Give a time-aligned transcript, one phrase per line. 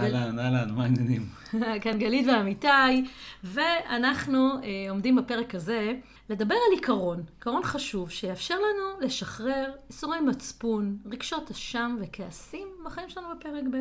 [0.00, 1.26] אהלן, אהלן, מה העניינים?
[1.82, 3.04] כאן גלית ואמיתי,
[3.44, 5.92] ואנחנו אה, עומדים בפרק הזה
[6.30, 13.26] לדבר על עיקרון, עיקרון חשוב שיאפשר לנו לשחרר איסורי מצפון, רגשות אשם וכעסים בחיים שלנו
[13.38, 13.76] בפרק ב'.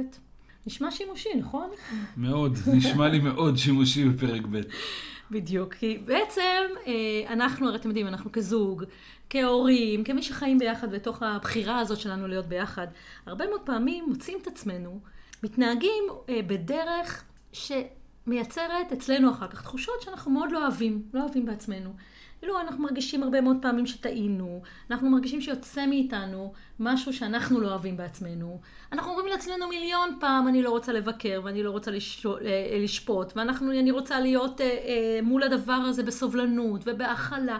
[0.67, 1.69] נשמע שימושי, נכון?
[2.17, 4.61] מאוד, נשמע לי מאוד שימושי בפרק ב'.
[5.31, 8.83] בדיוק, כי בעצם אה, אנחנו, הרי אתם יודעים, אנחנו כזוג,
[9.29, 12.87] כהורים, כמי שחיים ביחד בתוך הבחירה הזאת שלנו להיות ביחד,
[13.25, 14.99] הרבה מאוד פעמים מוצאים את עצמנו
[15.45, 21.93] מתנהגים אה, בדרך שמייצרת אצלנו אחר כך תחושות שאנחנו מאוד לא אוהבים, לא אוהבים בעצמנו.
[22.39, 27.97] כאילו אנחנו מרגישים הרבה מאוד פעמים שטעינו, אנחנו מרגישים שיוצא מאיתנו משהו שאנחנו לא אוהבים
[27.97, 28.59] בעצמנו.
[28.91, 32.25] אנחנו אומרים לעצמנו מיליון פעם, אני לא רוצה לבקר ואני לא רוצה לש...
[32.25, 37.57] אה, לשפוט, ואני רוצה להיות אה, אה, מול הדבר הזה בסובלנות ובהכלה.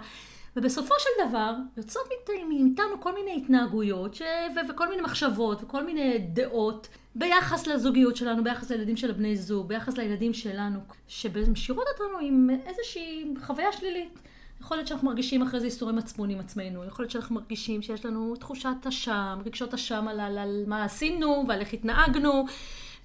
[0.56, 2.06] ובסופו של דבר יוצאות
[2.50, 4.22] מאיתנו כל מיני התנהגויות ש...
[4.22, 4.70] ו...
[4.70, 9.98] וכל מיני מחשבות וכל מיני דעות ביחס לזוגיות שלנו, ביחס לילדים של הבני זוג, ביחס
[9.98, 14.20] לילדים שלנו, שמשאירות אותנו עם איזושהי חוויה שלילית.
[14.62, 18.06] יכול להיות שאנחנו מרגישים אחרי זה איסורי מצפון עם עצמנו, יכול להיות שאנחנו מרגישים שיש
[18.06, 22.46] לנו תחושת אשם, רגשות אשם על, על, על מה עשינו ועל איך התנהגנו,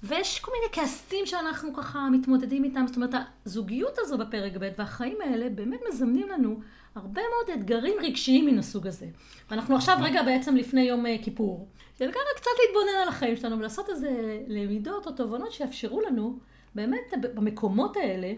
[0.03, 2.85] ויש כל מיני כעסים שאנחנו ככה מתמודדים איתם.
[2.87, 3.15] זאת אומרת,
[3.47, 6.61] הזוגיות הזו בפרק ב' והחיים האלה באמת מזמנים לנו
[6.95, 9.07] הרבה מאוד אתגרים רגשיים מן הסוג הזה.
[9.51, 11.69] ואנחנו עכשיו רגע בעצם לפני יום אה, כיפור.
[11.99, 16.39] של ככה קצת להתבונן על החיים שלנו ולעשות איזה למידות או תובנות שיאפשרו לנו
[16.75, 18.33] באמת במקומות האלה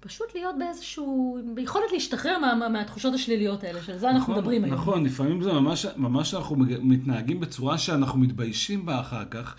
[0.00, 4.74] פשוט להיות באיזשהו, ביכולת להשתחרר מה, מהתחושות השליליות האלה, של זה אנחנו נכון, מדברים היום.
[4.74, 9.56] נכון, לפעמים זה ממש, ממש אנחנו מתנהגים בצורה שאנחנו מתביישים בה אחר כך.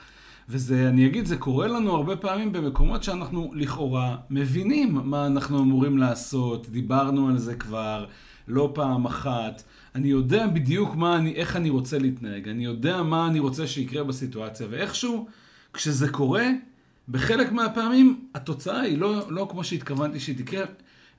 [0.52, 5.98] וזה, אני אגיד, זה קורה לנו הרבה פעמים במקומות שאנחנו לכאורה מבינים מה אנחנו אמורים
[5.98, 8.06] לעשות, דיברנו על זה כבר
[8.48, 9.64] לא פעם אחת.
[9.96, 14.04] אני יודע בדיוק מה אני, איך אני רוצה להתנהג, אני יודע מה אני רוצה שיקרה
[14.04, 15.28] בסיטואציה, ואיכשהו,
[15.74, 16.48] כשזה קורה,
[17.10, 20.64] בחלק מהפעמים התוצאה היא לא, לא כמו שהתכוונתי שהיא תקרה,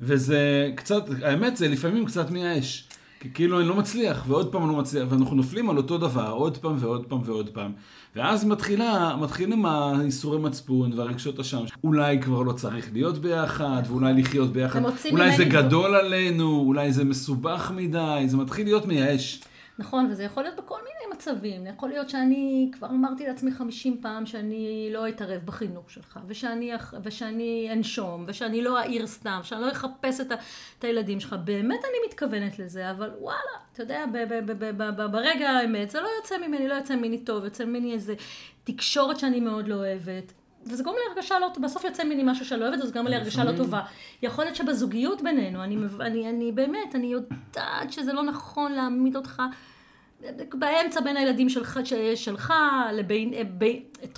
[0.01, 2.89] וזה קצת, האמת זה לפעמים קצת מייאש.
[3.23, 6.31] כי כאילו אני לא מצליח, ועוד פעם אני לא מצליח, ואנחנו נופלים על אותו דבר,
[6.31, 7.73] עוד פעם ועוד פעם ועוד פעם.
[8.17, 11.65] ואז מתחילה, מתחילים האיסורי מצפון והרגשות אשם.
[11.85, 14.81] אולי כבר לא צריך להיות ביחד, ואולי לחיות ביחד.
[15.11, 19.43] אולי זה גדול עלינו, אולי זה מסובך מדי, זה מתחיל להיות מייאש.
[19.79, 20.92] נכון, וזה יכול להיות בכל מיני
[21.23, 21.67] מצבים.
[21.67, 26.73] יכול להיות שאני כבר אמרתי לעצמי 50 פעם שאני לא אתערב בחינוך שלך, ושאני,
[27.03, 30.35] ושאני אנשום, ושאני לא אעיר סתם, שאני לא אחפש את, ה,
[30.79, 31.37] את הילדים שלך.
[31.45, 33.39] באמת אני מתכוונת לזה, אבל וואלה,
[33.73, 36.97] אתה יודע, ב, ב, ב, ב, ב, ברגע האמת, זה לא יוצא ממני, לא יוצא
[36.97, 38.15] ממני טוב, יוצא ממני איזה
[38.65, 40.33] תקשורת שאני מאוד לא אוהבת.
[40.67, 43.07] וזה גורם לי הרגשה לא טובה, בסוף יוצא ממני משהו שאני לא אוהבת, וזה גורם
[43.07, 43.81] לי הרגשה לא טובה.
[44.23, 49.43] יכול להיות שבזוגיות בינינו, אני, אני, אני באמת, אני יודעת שזה לא נכון להעמיד אותך
[50.55, 51.81] באמצע בין הילדים שלך,
[52.15, 52.53] שלך
[52.93, 53.65] לבין, ב,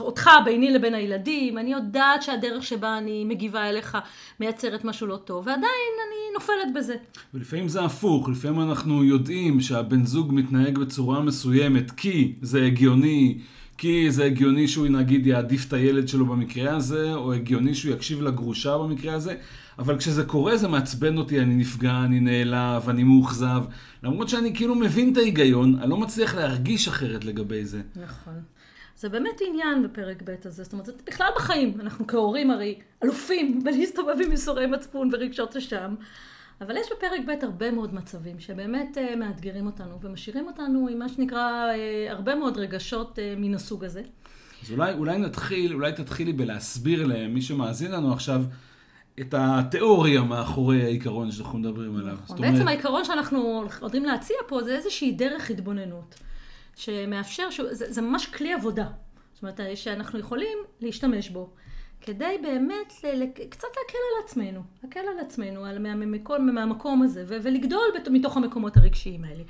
[0.01, 3.99] אותך ביני לבין הילדים, אני יודעת שהדרך שבה אני מגיבה אליך
[4.41, 6.97] מייצרת משהו לא טוב, ועדיין אני נופלת בזה.
[7.35, 13.39] ולפעמים זה הפוך, לפעמים אנחנו יודעים שהבן זוג מתנהג בצורה מסוימת כי זה הגיוני.
[13.79, 18.23] כי זה הגיוני שהוא נגיד יעדיף את הילד שלו במקרה הזה, או הגיוני שהוא יקשיב
[18.23, 19.35] לגרושה במקרה הזה,
[19.79, 23.65] אבל כשזה קורה זה מעצבן אותי, אני נפגע, אני נעלב, אני מאוכזב.
[24.03, 27.83] למרות שאני כאילו מבין את ההיגיון, אני לא מצליח להרגיש אחרת לגבי זה.
[27.97, 28.41] נכון.
[28.97, 31.81] זה באמת עניין בפרק ב' הזה, זאת אומרת, זה בכלל בחיים.
[31.81, 35.95] אנחנו כהורים הרי אלופים בלהסתובב עם ייסורי מצפון ורגשות אשם.
[36.61, 41.09] אבל יש בפרק ב' הרבה מאוד מצבים שבאמת uh, מאתגרים אותנו ומשאירים אותנו עם מה
[41.09, 44.03] שנקרא uh, הרבה מאוד רגשות uh, מן הסוג הזה.
[44.63, 48.45] אז אולי, אולי נתחיל, אולי תתחילי בלהסביר להם, מי שמאזין לנו עכשיו,
[49.21, 52.17] את התיאוריה מאחורי העיקרון שאנחנו מדברים עליו.
[52.25, 52.41] נכון.
[52.41, 52.69] בעצם אומרת...
[52.69, 56.15] העיקרון שאנחנו יודעים להציע פה זה איזושהי דרך התבוננות,
[56.77, 57.61] שמאפשר, ש...
[57.71, 58.87] זה, זה ממש כלי עבודה.
[59.35, 61.51] זאת אומרת, שאנחנו יכולים להשתמש בו.
[62.01, 67.37] כדי באמת ל- קצת להקל על עצמנו, להקל על עצמנו, על, מהמקום, מהמקום הזה, ו-
[67.43, 69.43] ולגדול בת- מתוך המקומות הרגשיים האלה.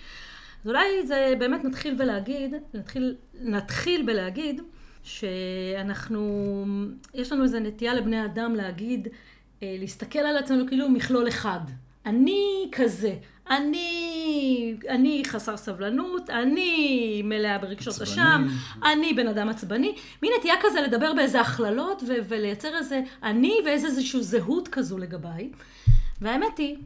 [0.62, 4.60] אז אולי זה באמת נתחיל ולהגיד, נתחיל, נתחיל בלהגיד
[5.02, 6.64] שאנחנו,
[7.14, 9.08] יש לנו איזו נטייה לבני אדם להגיד,
[9.62, 11.60] להסתכל על עצמנו כאילו מכלול אחד.
[12.06, 13.14] אני כזה,
[13.50, 18.46] אני, אני חסר סבלנות, אני מלאה ברגשות אשם,
[18.84, 19.94] אני בן אדם עצבני.
[20.22, 25.50] מין נטייה כזה לדבר באיזה הכללות ו- ולייצר איזה אני ואיזה איזושהי זהות כזו לגביי.
[26.20, 26.76] והאמת היא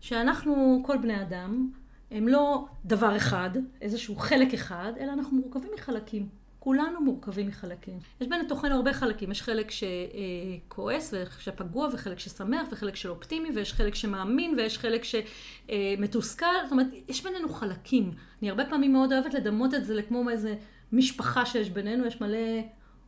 [0.00, 1.70] שאנחנו, כל בני אדם,
[2.10, 6.28] הם לא דבר אחד, איזשהו חלק אחד, אלא אנחנו מורכבים מחלקים.
[6.66, 7.98] כולנו מורכבים מחלקים.
[8.20, 13.48] יש בין תוכנו הרבה חלקים, יש חלק שכועס וחלק שפגוע וחלק ששמח וחלק של אופטימי
[13.54, 18.10] ויש חלק שמאמין ויש חלק שמתוסכל, זאת אומרת, יש בינינו חלקים.
[18.42, 20.54] אני הרבה פעמים מאוד אוהבת לדמות את זה לכמו איזה
[20.92, 22.38] משפחה שיש בינינו, יש מלא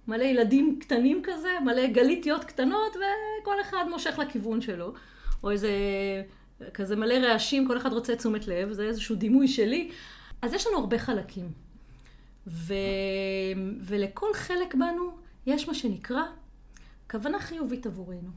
[0.08, 4.92] מלא ילדים קטנים כזה, מלא גליטיות קטנות, וכל אחד מושך לכיוון שלו.
[5.42, 5.70] או איזה
[6.74, 9.90] כזה מלא רעשים, כל אחד רוצה תשומת לב, זה איזשהו דימוי שלי.
[10.42, 11.67] אז יש לנו הרבה חלקים.
[12.48, 12.74] ו...
[13.80, 15.10] ולכל חלק בנו
[15.46, 16.22] יש מה שנקרא
[17.10, 18.30] כוונה חיובית עבורנו.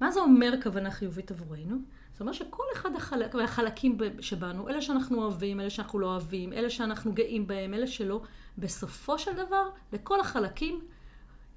[0.00, 1.76] מה זה אומר כוונה חיובית עבורנו?
[2.12, 6.70] זאת אומרת שכל אחד החלק, מהחלקים שבנו, אלה שאנחנו אוהבים, אלה שאנחנו לא אוהבים, אלה
[6.70, 8.22] שאנחנו גאים בהם, אלה שלא,
[8.58, 10.80] בסופו של דבר, לכל החלקים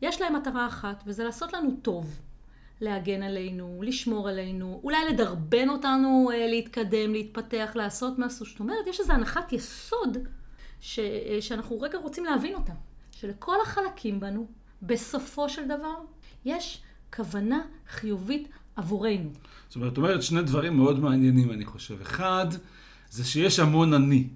[0.01, 2.21] יש להם מטרה אחת, וזה לעשות לנו טוב.
[2.81, 8.45] להגן עלינו, לשמור עלינו, אולי לדרבן אותנו אה, להתקדם, להתפתח, לעשות משהו.
[8.45, 10.18] זאת אומרת, יש איזו הנחת יסוד
[10.81, 12.74] ש, אה, שאנחנו רגע רוצים להבין אותה.
[13.12, 14.47] שלכל החלקים בנו,
[14.81, 15.95] בסופו של דבר,
[16.45, 16.81] יש
[17.15, 19.29] כוונה חיובית עבורנו.
[19.68, 22.01] זאת אומרת, את אומרת שני דברים מאוד מעניינים, אני חושב.
[22.01, 22.47] אחד,
[23.09, 24.27] זה שיש המון אני.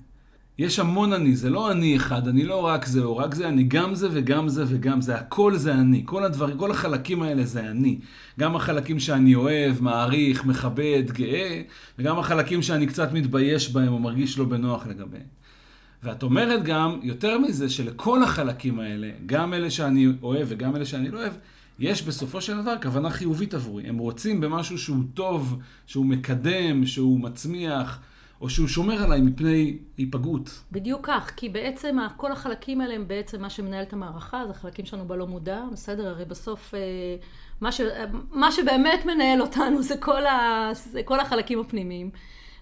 [0.57, 3.63] יש המון אני, זה לא אני אחד, אני לא רק זה או רק זה, אני
[3.63, 6.03] גם זה וגם זה וגם זה, הכל זה אני.
[6.05, 7.99] כל הדברים, כל החלקים האלה זה אני.
[8.39, 11.61] גם החלקים שאני אוהב, מעריך, מכבד, גאה,
[11.99, 15.40] וגם החלקים שאני קצת מתבייש בהם או מרגיש לא בנוח לגביהם.
[16.03, 21.09] ואת אומרת גם, יותר מזה, שלכל החלקים האלה, גם אלה שאני אוהב וגם אלה שאני
[21.09, 21.33] לא אוהב,
[21.79, 23.83] יש בסופו של דבר כוונה חיובית עבורי.
[23.87, 25.57] הם רוצים במשהו שהוא טוב,
[25.87, 27.99] שהוא מקדם, שהוא מצמיח,
[28.41, 30.61] או שהוא שומר עליי מפני היפגעות.
[30.71, 34.85] בדיוק כך, כי בעצם כל החלקים האלה הם בעצם מה שמנהל את המערכה, זה החלקים
[34.85, 36.07] שלנו בלא מודע, בסדר?
[36.07, 36.79] הרי בסוף אה,
[37.61, 37.81] מה, ש,
[38.31, 42.09] מה שבאמת מנהל אותנו זה כל, ה, זה כל החלקים הפנימיים.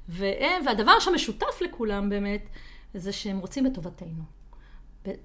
[0.09, 2.49] והם, והדבר שמשותף לכולם באמת,
[2.93, 4.23] זה שהם רוצים בטובתנו.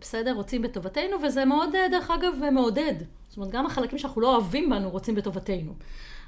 [0.01, 0.33] בסדר?
[0.33, 2.95] רוצים בטובתנו, וזה מאוד, אה, דרך אגב, מעודד.
[3.29, 5.73] זאת אומרת, גם החלקים שאנחנו לא אוהבים בנו רוצים בטובתנו.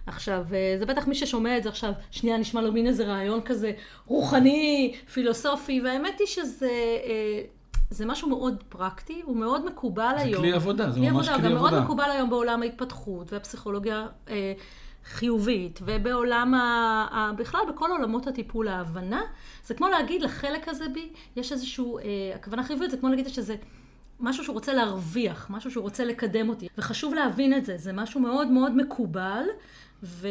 [0.07, 3.41] עכשיו, אה, זה בטח מי ששומע את זה עכשיו, שנייה נשמע לו מין איזה רעיון
[3.41, 3.73] כזה
[4.07, 6.71] רוחני, פילוסופי, והאמת היא שזה...
[7.05, 7.43] אה,
[7.91, 10.35] זה משהו מאוד פרקטי, הוא מאוד מקובל זה היום.
[10.35, 11.49] זה כלי עבודה, זה ממש כלי עבודה.
[11.49, 14.53] גם מאוד מקובל היום בעולם ההתפתחות והפסיכולוגיה אה,
[15.13, 16.59] חיובית, ובעולם, ה,
[17.11, 19.21] ה, בכלל בכל עולמות הטיפול, ההבנה,
[19.65, 22.05] זה כמו להגיד לחלק הזה בי, יש איזשהו, אה,
[22.35, 23.57] הכוונה חיובית זה כמו להגיד שזה
[24.21, 28.21] משהו שהוא רוצה להרוויח, משהו שהוא רוצה לקדם אותי, וחשוב להבין את זה, זה משהו
[28.21, 29.45] מאוד מאוד מקובל,
[30.03, 30.29] ו...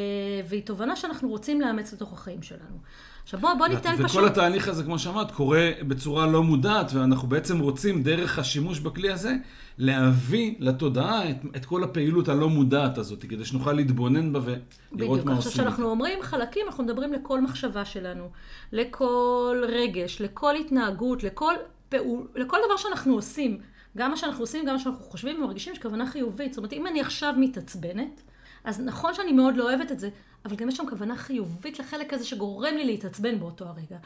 [0.49, 2.77] והיא תובנה שאנחנו רוצים לאמץ לתוך החיים שלנו.
[3.23, 4.17] עכשיו בוא, בוא ניתן וכל פשוט...
[4.17, 9.11] וכל התהליך הזה, כמו שאמרת, קורה בצורה לא מודעת, ואנחנו בעצם רוצים, דרך השימוש בכלי
[9.11, 9.35] הזה,
[9.77, 14.61] להביא לתודעה את, את כל הפעילות הלא מודעת הזאת, כדי שנוכל להתבונן בה ולראות
[14.93, 15.25] בדיוק.
[15.25, 15.37] מה עושים.
[15.37, 18.29] עכשיו, כשאנחנו אומרים חלקים, אנחנו מדברים לכל מחשבה שלנו,
[18.71, 21.53] לכל רגש, לכל התנהגות, לכל
[21.89, 23.57] פעול, לכל דבר שאנחנו עושים.
[23.97, 26.53] גם מה שאנחנו עושים, גם מה שאנחנו חושבים ומרגישים, יש כוונה חיובית.
[26.53, 28.21] זאת אומרת, אם אני עכשיו מתעצבנת,
[28.65, 30.09] אז נכון שאני מאוד לא אוהבת את זה,
[30.45, 33.97] אבל גם יש שם כוונה חיובית לחלק הזה שגורם לי להתעצבן באותו הרגע.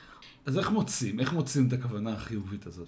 [0.46, 1.20] אז איך מוצאים?
[1.20, 2.88] איך מוצאים את הכוונה החיובית הזאת?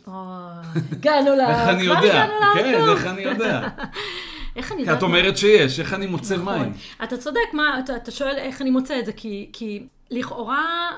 [0.92, 1.42] הגענו ל...
[1.52, 2.28] איך אני יודע?
[2.54, 3.68] כן, איך אני יודע?
[4.56, 4.96] איך אני יודעת?
[4.96, 6.60] כי את אומרת שיש, איך אני מוצא נכון.
[6.60, 6.74] מים?
[7.04, 10.90] אתה צודק, מה, אתה, שואל איך אני מוצא את זה, כי, כי לכאורה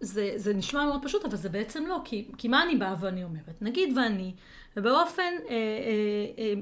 [0.00, 3.24] זה, זה נשמע מאוד פשוט, אבל זה בעצם לא, כי, כי מה אני באה ואני
[3.24, 3.56] אומרת?
[3.60, 4.32] נגיד ואני,
[4.76, 5.54] ובאופן אה, אה,
[6.38, 6.54] אה,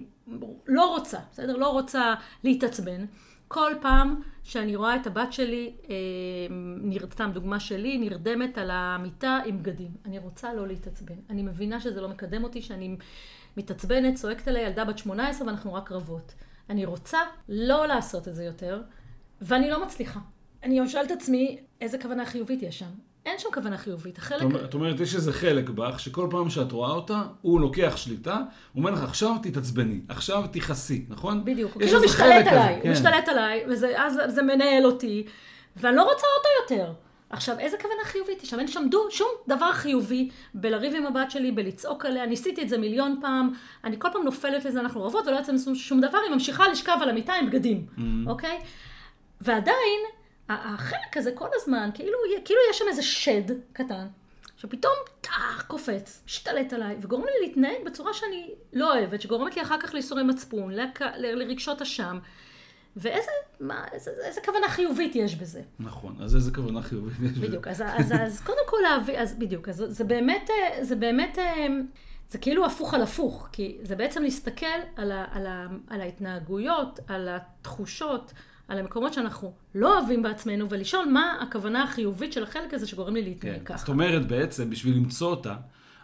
[0.66, 1.56] לא רוצה, בסדר?
[1.56, 2.14] לא רוצה
[2.44, 3.04] להתעצבן.
[3.52, 5.94] כל פעם שאני רואה את הבת שלי, אה,
[7.12, 9.90] סתם דוגמה שלי, נרדמת על המיטה עם בגדים.
[10.04, 11.14] אני רוצה לא להתעצבן.
[11.30, 12.96] אני מבינה שזה לא מקדם אותי, שאני
[13.56, 16.34] מתעצבנת, צועקת עליה ילדה בת 18 ואנחנו רק רבות.
[16.70, 18.82] אני רוצה לא לעשות את זה יותר,
[19.40, 20.20] ואני לא מצליחה.
[20.62, 22.90] אני שואלת את עצמי, איזה כוונה חיובית יש שם?
[23.26, 24.18] אין שם כוונה חיובית.
[24.18, 24.64] החלק...
[24.64, 28.44] את אומרת, יש איזה חלק בך, שכל פעם שאת רואה אותה, הוא לוקח שליטה, הוא
[28.76, 31.44] אומר לך, עכשיו תתעצבני, עכשיו תכעסי, נכון?
[31.44, 31.72] בדיוק.
[31.72, 32.92] הוא כאילו משתלט עליי, הוא כן.
[32.92, 35.26] משתלט עליי, ואז זה מנהל אותי,
[35.76, 36.92] ואני לא רוצה אותו יותר.
[37.30, 38.40] עכשיו, איזה כוונה חיובית?
[38.40, 42.68] עכשיו, אין שם דו, שום דבר חיובי בלריב עם הבת שלי, בלצעוק עליה, ניסיתי את
[42.68, 43.52] זה מיליון פעם,
[43.84, 47.08] אני כל פעם נופלת לזה, אנחנו רבות, ולא יוצא שום דבר, היא ממשיכה לשכב על
[47.08, 48.02] המיטה עם בגדים, mm-hmm.
[48.26, 48.58] אוקיי?
[49.40, 50.00] ועדיין,
[50.50, 54.06] החלק הזה כל הזמן, כאילו, כאילו יש שם איזה שד קטן,
[54.56, 59.80] שפתאום טח, קופץ, משתלט עליי, וגורם לי להתנהג בצורה שאני לא אוהבת, שגורמת לי אחר
[59.80, 61.02] כך לייסורי מצפון, לק...
[61.16, 62.18] לרגשות אשם.
[62.96, 63.30] ואיזה
[63.60, 65.62] מה, איזה, איזה כוונה חיובית יש בזה.
[65.80, 67.46] נכון, אז איזה כוונה חיובית יש בזה.
[67.46, 71.38] בדיוק, אז, אז, אז קודם כל להביא, אז בדיוק, אז זה באמת, זה באמת,
[72.30, 74.66] זה כאילו הפוך על הפוך, כי זה בעצם להסתכל
[74.96, 78.32] על, ה, על, ה, על ההתנהגויות, על התחושות,
[78.70, 83.22] על המקומות שאנחנו לא אוהבים בעצמנו, ולשאול מה הכוונה החיובית של החלק הזה שגורם לי
[83.22, 83.64] להתנהג כן.
[83.64, 83.78] ככה.
[83.78, 85.54] זאת אומרת, בעצם, בשביל למצוא אותה,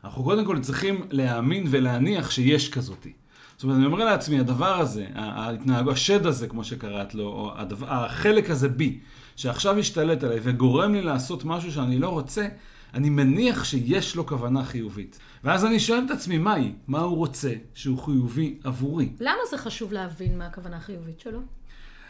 [0.05, 3.13] אנחנו קודם כל צריכים להאמין ולהניח שיש כזאתי.
[3.57, 7.87] זאת אומרת, אני אומר לעצמי, הדבר הזה, ההתנהגו, השד הזה, כמו שקראת לו, או הדבר,
[7.91, 8.99] החלק הזה בי,
[9.37, 12.49] שעכשיו השתלט עליי וגורם לי לעשות משהו שאני לא רוצה,
[12.95, 15.19] אני מניח שיש לו כוונה חיובית.
[15.45, 16.73] ואז אני שואל את עצמי, מה היא?
[16.87, 19.09] מה הוא רוצה שהוא חיובי עבורי?
[19.21, 21.41] למה זה חשוב להבין מה הכוונה החיובית שלו?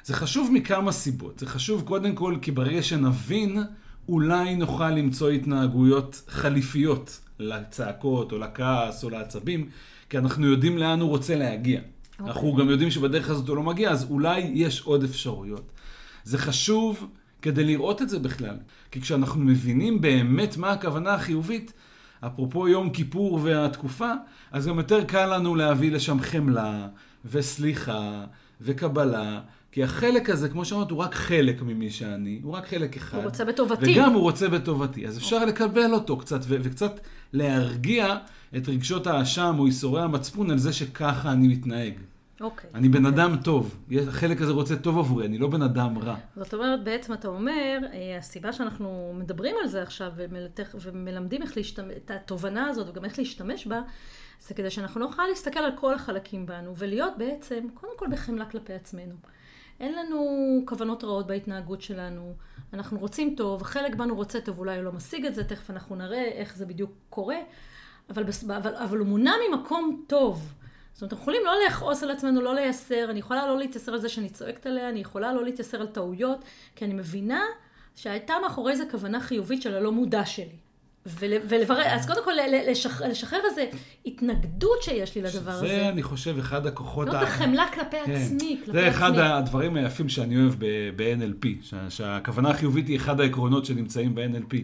[0.07, 1.39] זה חשוב מכמה סיבות.
[1.39, 3.59] זה חשוב קודם כל כי ברגע שנבין,
[4.09, 9.69] אולי נוכל למצוא התנהגויות חליפיות לצעקות או לכעס או לעצבים,
[10.11, 11.81] כי אנחנו יודעים לאן הוא רוצה להגיע.
[11.81, 12.23] Okay.
[12.25, 15.73] אנחנו גם יודעים שבדרך הזאת הוא לא מגיע, אז אולי יש עוד אפשרויות.
[16.25, 17.07] זה חשוב
[17.43, 18.57] כדי לראות את זה בכלל.
[18.91, 21.73] כי כשאנחנו מבינים באמת מה הכוונה החיובית,
[22.21, 24.13] אפרופו יום כיפור והתקופה,
[24.53, 26.87] אז גם יותר קל לנו להביא לשם חמלה
[27.25, 28.25] וסליחה
[28.61, 29.41] וקבלה.
[29.73, 33.19] כי החלק הזה, כמו שאמרת, הוא רק חלק ממי שאני, הוא רק חלק אחד.
[33.19, 33.93] הוא רוצה בטובתי.
[33.93, 35.07] וגם הוא רוצה בטובתי.
[35.07, 37.01] אז אפשר לקבל אותו קצת, ו- וקצת
[37.33, 38.17] להרגיע
[38.57, 41.95] את רגשות האשם או ייסורי המצפון על זה שככה אני מתנהג.
[42.41, 42.71] אוקיי.
[42.75, 43.77] אני בן אדם טוב,
[44.09, 46.17] החלק הזה רוצה טוב עבורי, אני לא בן אדם רע.
[46.37, 50.13] זאת אומרת, בעצם אתה אומר, אה, הסיבה שאנחנו מדברים על זה עכשיו
[50.83, 53.83] ומלמדים איך להשתמש, את התובנה הזאת וגם איך להשתמש בה,
[54.41, 58.73] זה כדי שאנחנו נוכל להסתכל על כל החלקים בנו ולהיות בעצם, קודם כל בחמלה כלפי
[58.73, 59.15] עצמנו.
[59.81, 62.35] אין לנו כוונות רעות בהתנהגות שלנו,
[62.73, 65.97] אנחנו רוצים טוב, חלק בנו רוצה טוב, אולי הוא לא משיג את זה, תכף אנחנו
[65.97, 67.37] נראה איך זה בדיוק קורה,
[68.11, 70.53] אבל, אבל, אבל הוא מונע ממקום טוב.
[70.93, 74.01] זאת אומרת, אנחנו יכולים לא לכעוס על עצמנו, לא לייסר, אני יכולה לא להתייסר על
[74.01, 76.45] זה שאני צועקת עליה, אני יכולה לא להתייסר על טעויות,
[76.77, 77.43] כי אני מבינה
[77.95, 80.57] שהייתה מאחורי זה כוונה חיובית של הלא מודע שלי.
[81.49, 82.33] ולברר, אז קודם כל
[82.71, 83.67] לשחרר, לשחרר איזה
[84.07, 85.67] התנגדות שיש לי לדבר הזה.
[85.67, 87.09] זה, אני חושב, אחד הכוחות...
[87.09, 88.13] לא בחמלה כלפי כן.
[88.13, 88.73] עצמי, כלפי עצמי.
[88.73, 90.55] זה אחד הדברים היפים שאני אוהב
[90.97, 91.47] ב-NLP,
[91.89, 94.57] שהכוונה החיובית היא אחד העקרונות שנמצאים ב-NLP.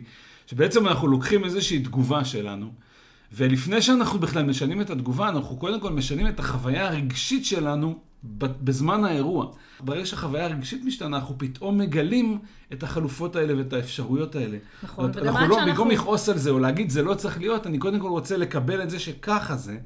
[0.47, 2.73] שבעצם אנחנו לוקחים איזושהי תגובה שלנו,
[3.35, 7.99] ולפני שאנחנו בכלל משנים את התגובה, אנחנו קודם כל משנים את החוויה הרגשית שלנו
[8.39, 9.53] בזמן האירוע.
[9.81, 12.39] ברגע שהחוויה הרגשית משתנה, אנחנו פתאום מגלים
[12.73, 14.59] את החלופות האלה ואת האפשרויות האלה.
[14.83, 15.71] נכון, וגם אנחנו לא, שאנחנו...
[15.71, 18.83] במקום לכעוס על זה או להגיד זה לא צריך להיות, אני קודם כל רוצה לקבל
[18.83, 19.79] את זה שככה זה,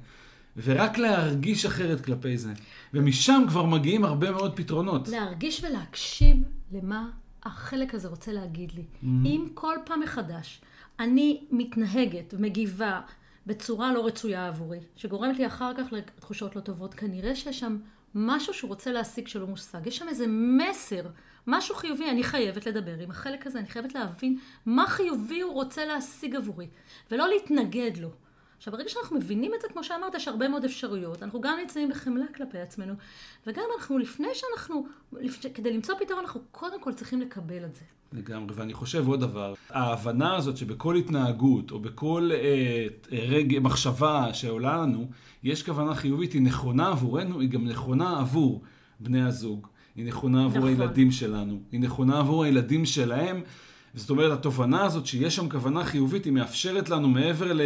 [0.57, 2.53] ורק להרגיש אחרת כלפי זה.
[2.95, 5.09] ומשם כבר מגיעים הרבה מאוד פתרונות.
[5.09, 6.37] להרגיש ולהקשיב
[6.73, 7.09] למה
[7.45, 8.83] החלק הזה רוצה להגיד לי.
[8.83, 9.07] Mm-hmm.
[9.27, 10.61] אם כל פעם מחדש
[11.01, 13.01] אני מתנהגת ומגיבה
[13.47, 17.79] בצורה לא רצויה עבורי, שגורמת לי אחר כך לתחושות לא טובות, כנראה שיש שם
[18.15, 19.87] משהו שהוא רוצה להשיג שלא מושג.
[19.87, 21.03] יש שם איזה מסר,
[21.47, 25.85] משהו חיובי, אני חייבת לדבר עם החלק הזה, אני חייבת להבין מה חיובי הוא רוצה
[25.85, 26.69] להשיג עבורי,
[27.11, 28.11] ולא להתנגד לו.
[28.57, 31.23] עכשיו, ברגע שאנחנו מבינים את זה, כמו שאמרת, יש הרבה מאוד אפשרויות.
[31.23, 32.95] אנחנו גם נמצאים בחמלה כלפי עצמנו,
[33.47, 34.87] וגם אנחנו, לפני שאנחנו,
[35.55, 37.83] כדי למצוא פתרון, אנחנו קודם כל צריכים לקבל את זה.
[38.13, 44.77] לגמרי, ואני חושב עוד דבר, ההבנה הזאת שבכל התנהגות או בכל אה, רגע, מחשבה שעולה
[44.77, 45.09] לנו,
[45.43, 48.63] יש כוונה חיובית, היא נכונה עבורנו, היא גם נכונה עבור
[49.01, 50.69] בני הזוג, היא נכונה עבור נכון.
[50.69, 53.43] הילדים שלנו, היא נכונה עבור הילדים שלהם.
[53.95, 57.61] זאת אומרת, התובנה הזאת שיש שם כוונה חיובית, היא מאפשרת לנו מעבר ל...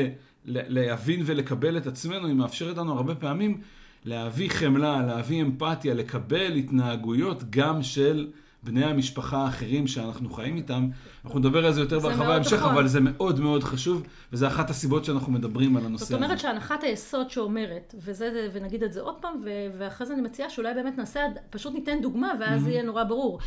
[0.44, 3.60] להבין ולקבל את עצמנו, היא מאפשרת לנו הרבה פעמים
[4.04, 8.30] להביא חמלה, להביא אמפתיה, לקבל התנהגויות גם של
[8.62, 10.88] בני המשפחה האחרים שאנחנו חיים איתם.
[11.24, 12.70] אנחנו נדבר על זה יותר בהרחבה בהמשך, נכון.
[12.70, 16.14] אבל זה מאוד מאוד חשוב, וזה אחת הסיבות שאנחנו מדברים על הנושא הזה.
[16.14, 16.42] זאת אומרת הזה.
[16.42, 19.44] שהנחת היסוד שאומרת, וזה, ונגיד את זה עוד פעם,
[19.78, 21.20] ואחרי זה אני מציעה שאולי באמת נעשה,
[21.50, 22.70] פשוט ניתן דוגמה, ואז mm-hmm.
[22.70, 23.38] יהיה נורא ברור.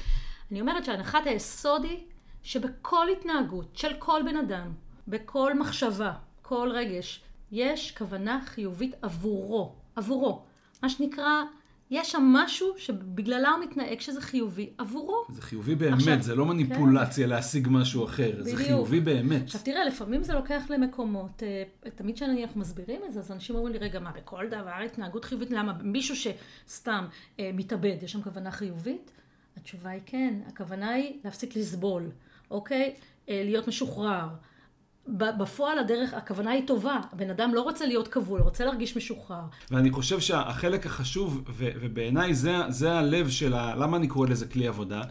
[0.52, 1.98] אני אומרת שהנחת היסוד היא
[2.44, 4.72] שבכל התנהגות של כל בן אדם,
[5.08, 7.22] בכל מחשבה, כל רגש,
[7.52, 10.42] יש כוונה חיובית עבורו, עבורו.
[10.84, 11.44] מה שנקרא,
[11.92, 15.24] יש שם משהו שבגללה הוא מתנהג שזה חיובי עבורו.
[15.30, 17.30] זה חיובי באמת, עכשיו, זה לא מניפולציה כן.
[17.30, 18.58] להשיג משהו אחר, בדיוק.
[18.58, 19.44] זה חיובי באמת.
[19.44, 23.74] עכשיו תראה, לפעמים זה לוקח למקומות, אה, תמיד כשאנחנו מסבירים את זה, אז אנשים אומרים
[23.74, 27.06] לי, רגע, מה, בכל דבר התנהגות חיובית, למה מישהו שסתם
[27.40, 29.12] אה, מתאבד, יש שם כוונה חיובית?
[29.58, 32.10] התשובה היא כן, הכוונה היא להפסיק לסבול,
[32.52, 32.94] אוקיי?
[33.30, 34.28] אה, להיות משוחרר.
[35.08, 37.00] בפועל הדרך, הכוונה היא טובה.
[37.14, 39.42] הבן אדם לא רוצה להיות כבול, הוא רוצה להרגיש משוחרר.
[39.72, 43.76] ואני חושב שהחלק החשוב, ו- ובעיניי זה, זה הלב של ה...
[43.76, 45.02] למה אני קורא לזה כלי עבודה?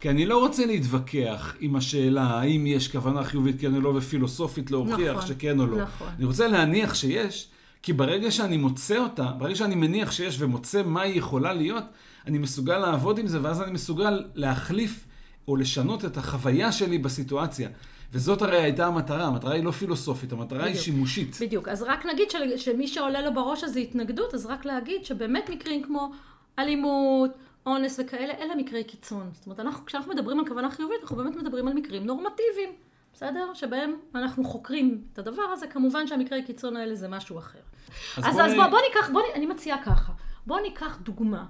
[0.00, 4.70] כי אני לא רוצה להתווכח עם השאלה האם יש כוונה חיובית כן או לא, ופילוסופית
[4.70, 5.82] להוכיח נכון, שכן או לא.
[5.82, 6.08] נכון.
[6.16, 7.48] אני רוצה להניח שיש,
[7.82, 11.84] כי ברגע שאני מוצא אותה, ברגע שאני מניח שיש ומוצא מה היא יכולה להיות,
[12.26, 15.06] אני מסוגל לעבוד עם זה, ואז אני מסוגל להחליף
[15.48, 17.68] או לשנות את החוויה שלי בסיטואציה.
[18.14, 21.36] וזאת הרי הייתה המטרה, המטרה היא לא פילוסופית, המטרה בדיוק, היא שימושית.
[21.40, 25.50] בדיוק, אז רק נגיד של, שמי שעולה לו בראש הזה התנגדות, אז רק להגיד שבאמת
[25.50, 26.10] מקרים כמו
[26.58, 27.30] אלימות,
[27.66, 29.30] אונס וכאלה, אלה מקרי קיצון.
[29.32, 32.70] זאת אומרת, אנחנו, כשאנחנו מדברים על כוונה חיובית, אנחנו באמת מדברים על מקרים נורמטיביים,
[33.14, 33.54] בסדר?
[33.54, 37.58] שבהם אנחנו חוקרים את הדבר הזה, כמובן שהמקרי קיצון האלה זה משהו אחר.
[38.16, 40.12] אז, אז, בוא, אז בוא, בוא ניקח, בוא, אני מציעה ככה,
[40.46, 41.46] בוא ניקח דוגמה.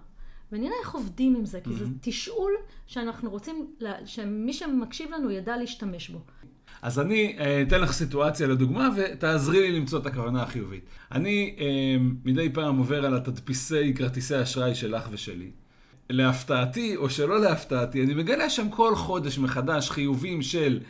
[0.52, 1.72] ונראה איך עובדים עם זה, כי mm-hmm.
[1.72, 2.52] זה תשאול
[2.86, 6.18] שאנחנו רוצים, שמי שמקשיב לנו ידע להשתמש בו.
[6.84, 10.84] אז אני אה, אתן לך סיטואציה לדוגמה, ותעזרי לי למצוא את הכוונה החיובית.
[11.12, 11.66] אני אה,
[12.24, 15.50] מדי פעם עובר על התדפיסי כרטיסי אשראי שלך ושלי.
[16.10, 20.80] להפתעתי, או שלא להפתעתי, אני מגלה שם כל חודש מחדש חיובים של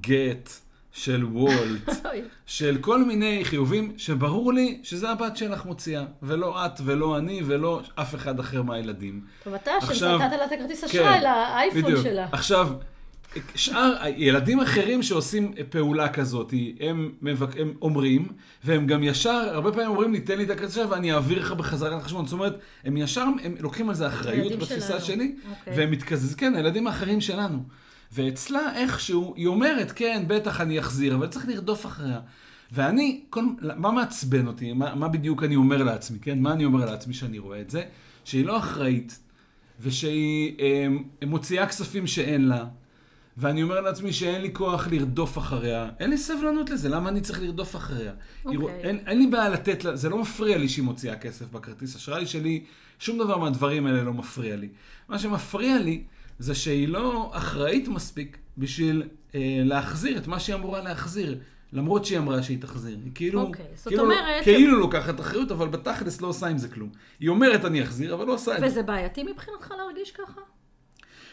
[0.00, 0.50] גט,
[0.92, 1.90] של וולט,
[2.46, 7.80] של כל מיני חיובים שברור לי שזה הבת שלך מוציאה, ולא את ולא אני ולא
[7.94, 9.20] אף אחד אחר מהילדים.
[9.44, 12.26] טוב, אתה שנתת לה את הכרטיס אשראי כן, לאייפון שלה.
[12.32, 12.68] עכשיו,
[13.54, 17.56] שאר ילדים אחרים שעושים פעולה כזאת, הם, מבק...
[17.60, 18.28] הם אומרים,
[18.64, 21.96] והם גם ישר, הרבה פעמים אומרים לי, תן לי את אשראי ואני אעביר לך בחזרה
[21.96, 22.26] לחשבון.
[22.26, 25.00] זאת אומרת, הם ישר, הם לוקחים על זה אחריות בתפיסה שלנו.
[25.00, 25.58] שלי, okay.
[25.58, 25.76] אוקיי.
[25.76, 27.58] והם מתקזזים, כן, הילדים האחרים שלנו.
[28.12, 32.20] ואצלה איכשהו, היא אומרת, כן, בטח אני אחזיר, אבל צריך לרדוף אחריה.
[32.72, 33.44] ואני, כל,
[33.76, 34.72] מה מעצבן אותי?
[34.72, 36.38] מה, מה בדיוק אני אומר לעצמי, כן?
[36.38, 37.82] מה אני אומר לעצמי שאני רואה את זה?
[38.24, 39.18] שהיא לא אחראית,
[39.80, 40.86] ושהיא אה,
[41.26, 42.64] מוציאה כספים שאין לה,
[43.36, 45.90] ואני אומר לעצמי שאין לי כוח לרדוף אחריה.
[46.00, 48.12] אין לי סבלנות לזה, למה אני צריך לרדוף אחריה?
[48.12, 48.56] Okay.
[48.56, 48.80] אוקיי.
[48.82, 52.26] אין, אין לי בעיה לתת לה, זה לא מפריע לי שהיא מוציאה כסף בכרטיס אשראי
[52.26, 52.64] שלי,
[52.98, 54.68] שום דבר מהדברים האלה לא מפריע לי.
[55.08, 56.04] מה שמפריע לי
[56.38, 59.02] זה שהיא לא אחראית מספיק בשביל
[59.34, 61.38] אה, להחזיר את מה שהיא אמורה להחזיר.
[61.72, 62.98] למרות שהיא אמרה שהיא תחזיר.
[63.04, 64.44] היא כאילו, okay, אוקיי, כאילו, אומרת...
[64.44, 66.90] כאילו לוקחת אחריות, אבל בתכלס לא עושה עם זה כלום.
[67.20, 68.66] היא אומרת אני אחזיר, אבל לא עושה את זה.
[68.66, 70.40] וזה בעייתי מבחינתך להרגיש ככה?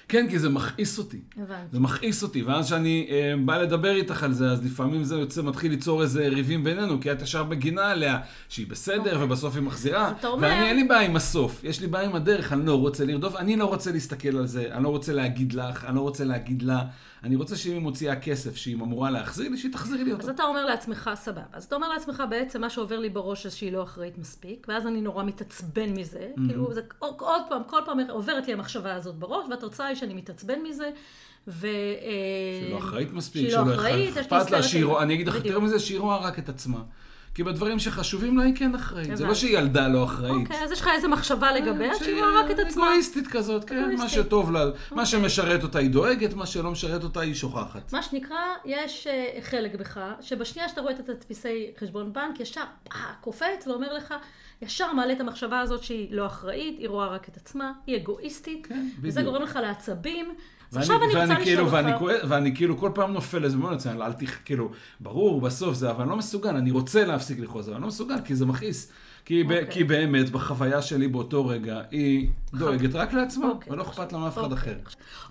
[0.07, 1.19] כן, כי זה מכעיס אותי.
[1.37, 1.67] הבנתי.
[1.71, 5.41] זה מכעיס אותי, ואז כשאני אה, בא לדבר איתך על זה, אז לפעמים זה יוצא,
[5.41, 9.07] מתחיל ליצור איזה ריבים בינינו, כי את ישר מגינה עליה שהיא בסדר, okay.
[9.07, 9.23] אוקיי.
[9.23, 10.11] ובסוף היא מחזירה.
[10.19, 10.47] אתה אומר...
[10.47, 13.35] ואני, אין לי בעיה עם הסוף, יש לי בעיה עם הדרך, אני לא רוצה לרדוף,
[13.35, 16.61] אני לא רוצה להסתכל על זה, אני לא רוצה להגיד לך, אני לא רוצה להגיד
[16.61, 16.81] לה.
[17.23, 20.23] אני רוצה שאם היא מוציאה כסף שהיא אמורה להחזיר לי, שהיא תחזיר לי אותו.
[20.23, 21.41] אז אתה אומר לעצמך, סבבה.
[21.53, 24.87] אז אתה אומר לעצמך, בעצם מה שעובר לי בראש זה שהיא לא אחראית מספיק, ואז
[24.87, 26.29] אני נורא מתעצבן מזה.
[26.35, 26.47] Mm-hmm.
[26.47, 30.59] כאילו, זה עוד פעם, כל פעם עוברת לי המחשבה הזאת בראש, והתוצאה היא שאני מתעצבן
[30.69, 30.89] מזה.
[31.47, 31.67] ו...
[31.67, 31.71] אה,
[32.59, 34.59] שהיא לא אחראית מספיק, שהיא לא אחראית, אכפת לה,
[35.01, 36.79] אני אגיד לך יותר מזה, שהיא רואה רק את עצמה.
[37.33, 39.17] כי בדברים שחשובים לה היא כן אחראית.
[39.17, 40.47] זה לא שהיא ילדה לא אחראית.
[40.47, 42.85] אוקיי, אז יש לך איזה מחשבה לגביה, שהיא רואה רק את עצמה.
[42.85, 45.05] אגואיסטית כזאת, כן, מה שטוב לה, מה אוקיי.
[45.05, 47.93] שמשרת אותה היא דואגת, מה שלא משרת אותה היא שוכחת.
[47.93, 52.63] מה שנקרא, יש אה, חלק בך, שבשנייה שאתה רואה את התדפיסי חשבון בנק, ישר
[53.21, 54.13] קופץ ואומר לך,
[54.61, 58.67] ישר מעלה את המחשבה הזאת שהיא לא אחראית, היא רואה רק את עצמה, היא אגואיסטית,
[58.67, 60.33] כן, וזה גורם לך לעצבים,
[60.75, 62.25] עכשיו אני רוצה כאילו, לשאול אותך.
[62.29, 64.37] ואני, כאילו כל פעם נופל לזה, מאוד רציני, אל תח...
[64.45, 67.87] כאילו, ברור, בסוף זה, אבל אני לא מסוגל, אני רוצה להפסיק לכעוס, אבל אני לא
[67.87, 68.91] מסוגל, כי זה מכעיס.
[69.25, 69.47] כי, okay.
[69.47, 69.71] ב, אוקיי.
[69.71, 73.49] כי באמת, בחוויה שלי באותו רגע, היא דואגת רק לעצמה, okay.
[73.49, 73.73] אוקיי.
[73.73, 74.75] ולא אכפת לה מאף אחד אחר.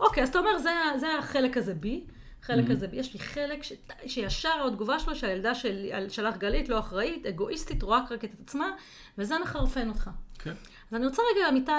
[0.01, 2.05] אוקיי, אז אתה אומר, זה, זה החלק הזה בי.
[2.43, 2.73] חלק mm-hmm.
[2.73, 3.73] הזה, יש לי חלק ש...
[4.07, 5.91] שישר התגובה שלו שהילדה של...
[6.09, 8.71] שלך גלית לא אחראית, אגואיסטית, רואה רק את עצמה,
[9.19, 10.11] וזה מחרפן אותך.
[10.39, 10.51] כן.
[10.51, 10.55] Okay.
[10.91, 11.73] אז אני רוצה רגע, אמיתי,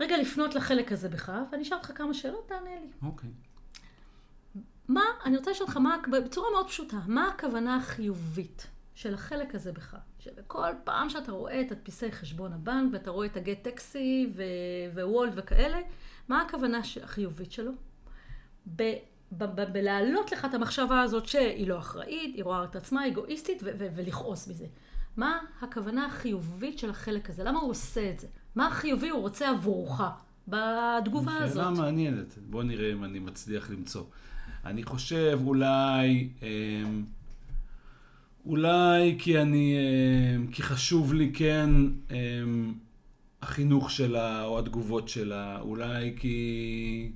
[0.00, 2.90] רגע לפנות לחלק הזה בך, ואני אשאל אותך כמה שאלות, תענה לי.
[3.02, 3.30] אוקיי.
[4.88, 9.72] מה, אני רוצה לשאול אותך, מה, בצורה מאוד פשוטה, מה הכוונה החיובית של החלק הזה
[9.72, 9.96] בך?
[10.18, 14.32] שבכל פעם שאתה רואה את הדפיסי חשבון הבנק, ואתה רואה את הגט טקסי
[14.94, 15.78] ווולט וכאלה,
[16.28, 17.72] מה הכוונה החיובית שלו?
[18.76, 18.98] ב-
[19.72, 24.66] בלהעלות לך את המחשבה הזאת שהיא לא אחראית, היא רואה את עצמה אגואיסטית ולכעוס מזה.
[25.16, 27.44] מה הכוונה החיובית של החלק הזה?
[27.44, 28.26] למה הוא עושה את זה?
[28.54, 30.00] מה החיובי הוא רוצה עבורך
[30.48, 31.54] בתגובה הזאת?
[31.54, 32.38] שאלה מעניינת.
[32.50, 34.04] בוא נראה אם אני מצליח למצוא.
[34.64, 37.04] אני חושב אולי, אמ,
[38.46, 39.76] אולי כי אני,
[40.36, 41.70] אמ, כי חשוב לי כן
[42.10, 42.74] אמ,
[43.42, 47.12] החינוך שלה או התגובות שלה, אולי כי...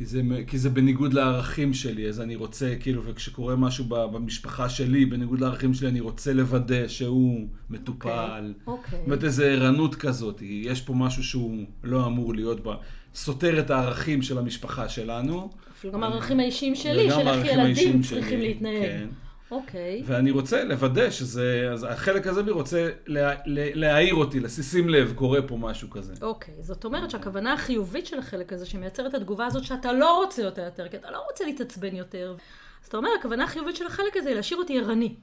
[0.00, 5.06] כי זה, כי זה בניגוד לערכים שלי, אז אני רוצה, כאילו, וכשקורה משהו במשפחה שלי,
[5.06, 8.08] בניגוד לערכים שלי, אני רוצה לוודא שהוא מטופל.
[8.08, 8.50] אוקיי.
[8.66, 8.70] Okay.
[8.70, 8.98] אוקיי.
[8.98, 10.42] זאת אומרת, איזו ערנות כזאת.
[10.42, 12.74] יש פה משהו שהוא לא אמור להיות בה.
[13.14, 15.50] סותר את הערכים של המשפחה שלנו.
[15.72, 18.82] אפילו גם הערכים האישיים שלי, של איך ילדים צריכים להתנהג.
[18.82, 19.08] כן.
[19.50, 20.00] אוקיי.
[20.00, 20.04] Okay.
[20.06, 25.12] ואני רוצה לוודא שזה, אז החלק הזה בי רוצה לה, לה, להעיר אותי, לשים לב,
[25.16, 26.14] קורה פה משהו כזה.
[26.22, 26.62] אוקיי, okay.
[26.62, 30.62] זאת אומרת שהכוונה החיובית של החלק הזה, שמייצר את התגובה הזאת שאתה לא רוצה אותה
[30.62, 32.36] יותר, כי אתה לא רוצה להתעצבן יותר.
[32.82, 35.14] אז אתה אומר, הכוונה החיובית של החלק הזה היא להשאיר אותי ערני.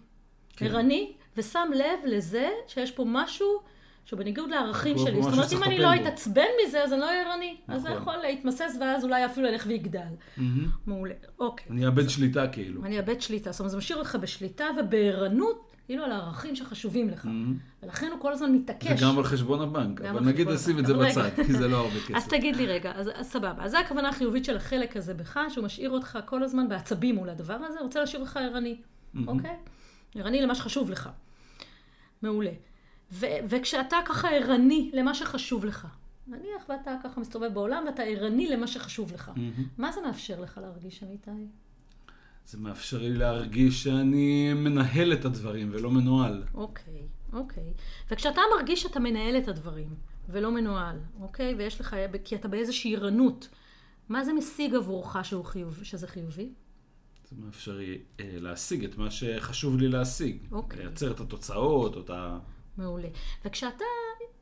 [0.55, 0.65] כן.
[0.65, 3.61] ערני, ושם לב לזה שיש פה משהו
[4.07, 5.23] שהוא בניגוד לערכים שלי.
[5.23, 7.57] זאת אומרת, אם אני לא אתעצבן מזה, אז אני לא אהיה ערני.
[7.67, 8.01] אז זה נכון.
[8.01, 9.99] יכול להתמסס, ואז אולי אפילו ילך ויגדל.
[10.87, 11.13] מעולה.
[11.39, 11.65] אוקיי.
[11.69, 12.85] אני אאבד שליטה כאילו.
[12.85, 13.51] אני אאבד שליטה.
[13.51, 17.27] זאת אומרת, זה משאיר אותך בשליטה ובערנות, כאילו על הערכים שחשובים לך.
[17.83, 19.01] ולכן הוא כל הזמן מתעקש.
[19.03, 20.01] וגם על חשבון הבנק.
[20.01, 22.15] אבל נגיד נשים את זה בצד, כי זה לא הרבה כסף.
[22.15, 23.63] אז תגיד לי רגע, אז סבבה.
[23.63, 27.29] אז זו הכוונה החיובית של החלק הזה בך, שהוא משאיר אותך כל הזמן בעצבים מול
[27.29, 28.77] הדבר הזה, רוצה להשאיר אותך ערני.
[29.27, 29.55] אוקיי?
[30.15, 31.09] ערני למה שחשוב לך.
[32.21, 32.51] מעולה.
[33.11, 35.87] ו- וכשאתה ככה ערני למה שחשוב לך,
[36.27, 39.61] נניח ואתה ככה מסתובב בעולם ואתה ערני למה שחשוב לך, mm-hmm.
[39.77, 41.31] מה זה מאפשר לך להרגיש, אמיתי?
[42.45, 46.43] זה מאפשר לי להרגיש שאני מנהל את הדברים ולא מנוהל.
[46.53, 47.73] אוקיי, אוקיי.
[48.11, 49.95] וכשאתה מרגיש שאתה מנהל את הדברים
[50.29, 51.55] ולא מנוהל, אוקיי?
[51.57, 53.49] ויש לך, כי אתה באיזושהי ערנות,
[54.09, 56.53] מה זה משיג עבורך שהוא חיוב, שזה חיובי?
[57.29, 60.37] זה מאפשר לי אה, להשיג את מה שחשוב לי להשיג.
[60.51, 60.79] אוקיי.
[60.79, 62.39] לייצר את התוצאות, או את ה...
[62.77, 63.07] מעולה.
[63.45, 63.85] וכשאתה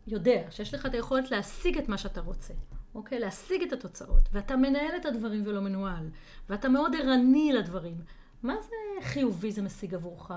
[0.07, 2.53] יודע שיש לך את היכולת להשיג את מה שאתה רוצה,
[2.95, 3.19] אוקיי?
[3.19, 6.09] להשיג את התוצאות, ואתה מנהל את הדברים ולא מנוהל,
[6.49, 7.97] ואתה מאוד ערני לדברים,
[8.43, 10.31] מה זה חיובי זה משיג עבורך?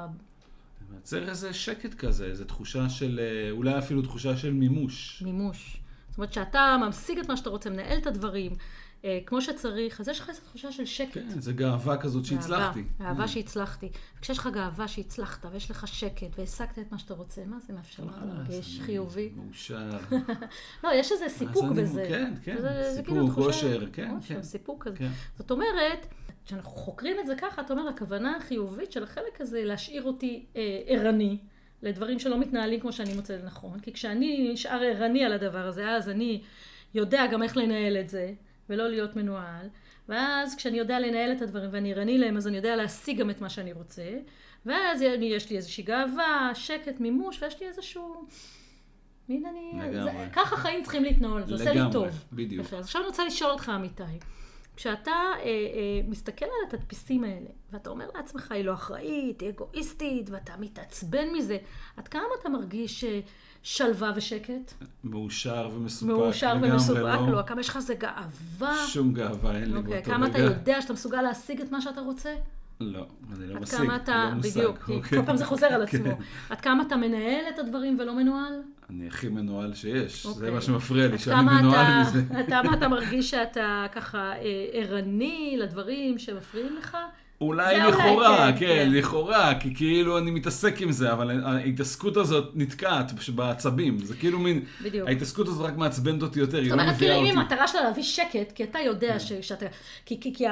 [0.81, 5.23] זה מייצר איזה שקט כזה, איזו תחושה של, אה, אולי אפילו תחושה של מימוש.
[5.23, 5.81] מימוש.
[6.09, 8.53] זאת אומרת שאתה ממשיג את מה שאתה רוצה, מנהל את הדברים
[9.27, 11.13] כמו שצריך, אז יש לך איזו תחושה של שקט.
[11.15, 12.83] כן, זה גאווה כזאת שהצלחתי.
[12.83, 13.89] גאווה, גאווה שהצלחתי.
[14.19, 18.05] וכשיש לך גאווה שהצלחת, ויש לך שקט, והשגת את מה שאתה רוצה, מה זה מאפשר
[18.05, 19.31] לך אה, להרגיש חיובי?
[19.37, 19.91] מאושר.
[20.85, 22.05] לא, יש איזה סיפוק בזה.
[22.09, 22.57] כן, כן,
[22.95, 24.43] סיפוק, כאילו תחושה- אושר, כן, כן.
[24.43, 24.97] סיפוק כזה.
[24.97, 25.09] כן.
[25.39, 26.07] זאת אומרת,
[26.47, 30.81] כשאנחנו חוקרים את זה ככה, אתה אומר, הכוונה החיובית של החלק הזה להשאיר אותי אה,
[30.87, 31.39] ערני.
[31.83, 36.09] לדברים שלא מתנהלים כמו שאני מוצא לנכון, כי כשאני נשאר ערני על הדבר הזה, אז
[36.09, 36.43] אני
[36.95, 38.33] יודע גם איך לנהל את זה,
[38.69, 39.67] ולא להיות מנוהל,
[40.09, 43.41] ואז כשאני יודע לנהל את הדברים ואני ערני להם, אז אני יודע להשיג גם את
[43.41, 44.11] מה שאני רוצה,
[44.67, 48.27] ואז יש לי איזושהי גאווה, שקט, מימוש, ויש לי איזשהו...
[49.29, 49.73] מין אני...
[49.75, 50.03] לגמרי.
[50.03, 52.25] זה, ככה חיים צריכים להתנהל, זה עושה לי לגמרי, טוב.
[52.33, 52.67] בדיוק.
[52.67, 54.03] יפה, אז עכשיו אני רוצה לשאול אותך, אמיתי.
[54.79, 55.51] כשאתה אה, אה,
[56.09, 61.59] מסתכל על התדפיסים האלה, ואתה אומר לעצמך, היא לא אחראית, היא אגואיסטית, ואתה מתעצבן מזה,
[61.97, 63.21] עד כמה אתה מרגיש אה,
[63.63, 64.73] שלווה ושקט?
[65.05, 66.13] מאושר ומסופק.
[66.13, 67.31] מאושר ומסופק לא.
[67.31, 68.87] לו, כמה יש לך איזה גאווה?
[68.87, 70.45] שום גאווה אין לי אוקיי, באותו כמה אתה רגע.
[70.45, 72.35] יודע שאתה מסוגל להשיג את מה שאתה רוצה?
[72.81, 73.79] לא, אני לא משיג.
[73.79, 75.19] כמה אתה, לא מושג, בדיוק, כי אוקיי.
[75.21, 76.05] כל פעם זה חוזר על עצמו.
[76.05, 76.23] כן.
[76.51, 78.53] עד כמה אתה מנהל את הדברים ולא מנוהל?
[78.91, 80.23] אני הכי מנוהל שיש.
[80.27, 80.51] זה אוקיי.
[80.51, 82.23] מה שמפריע לי, שאני מנוהל אתה- מזה.
[82.39, 86.97] עד כמה אתה מרגיש שאתה ככה אה, ערני לדברים שמפריעים לך?
[87.41, 88.89] אולי לכאורה, כן, כן, כן.
[88.93, 93.99] לכאורה, כי כאילו אני מתעסק עם זה, אבל ההתעסקות הזאת נתקעת בעצבים.
[93.99, 95.09] זה כאילו מין, בדיוק.
[95.09, 97.53] ההתעסקות הזאת רק מעצבנת אותי יותר, היא זאת לא אומרת, מביאה כאילו, אם אותי.
[97.53, 99.67] המטרה שלה להביא שקט, כי אתה יודע ש- שאתה...
[100.07, 100.45] כי, כי, כי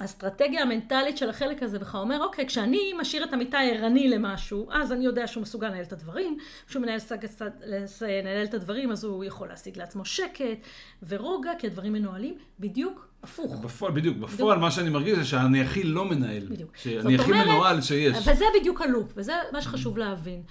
[0.00, 4.92] האסטרטגיה המנטלית של החלק הזה בך אומר, אוקיי, כשאני משאיר את המיטה ערני למשהו, אז
[4.92, 6.36] אני יודע שהוא מסוגל לנהל את הדברים.
[6.68, 7.24] כשהוא מנהל, סג-
[7.66, 10.58] לס- לנהל את הדברים, אז הוא יכול להשיג לעצמו שקט
[11.08, 13.60] ורוגע, כי הדברים מנוהלים בדיוק הפוך.
[13.60, 16.46] בפועל, בדיוק, בפועל מה שאני מרגיש זה שאני הכי לא מנהל.
[16.46, 16.76] בדיוק.
[16.76, 18.28] שאני הכי מנוהל שיש.
[18.28, 20.42] וזה בדיוק הלופ, וזה מה שחשוב להבין.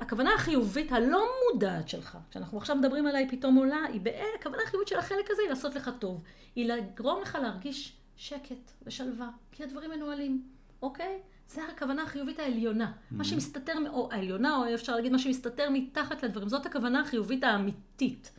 [0.00, 4.88] הכוונה החיובית הלא מודעת שלך, כשאנחנו עכשיו מדברים עליי פתאום עולה, היא בעצם, הכוונה החיובית
[4.88, 6.22] של החלק הזה היא לעשות לך טוב.
[6.56, 10.42] היא לגרום לך להרגיש שקט ושלווה, כי הדברים מנוהלים,
[10.82, 11.18] אוקיי?
[11.48, 12.92] זה הכוונה החיובית העליונה.
[13.10, 16.48] מה שמסתתר, או העליונה, או אפשר להגיד מה שמסתתר מתחת לדברים.
[16.48, 18.32] זאת הכוונה החיובית האמיתית,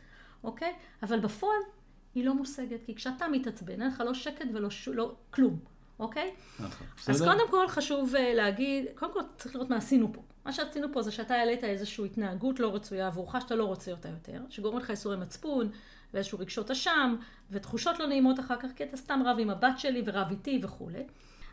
[0.44, 0.72] אוקיי?
[1.02, 1.58] אבל בפועל
[2.14, 4.88] היא לא מושגת, כי כשאתה מתעצבן, אין לך לא שקט ולא ש...
[4.88, 5.58] לא, כלום,
[5.98, 6.34] אוקיי?
[6.60, 7.22] נכון, אז?
[7.22, 10.22] קודם כל חשוב אה, להגיד, קודם כל צריך לראות מה עשינו פה.
[10.44, 14.08] מה שעשינו פה זה שאתה העלית איזושהי התנהגות לא רצויה עבורך, שאתה לא רוצה אותה
[14.08, 15.70] יותר, שגורמת לך איסורי מצפון,
[16.14, 17.16] ואיזשהו רגשות אשם,
[17.50, 21.04] ותחושות לא נעימות אחר כך, כי אתה סתם רב עם הבת שלי ורב איתי וכולי.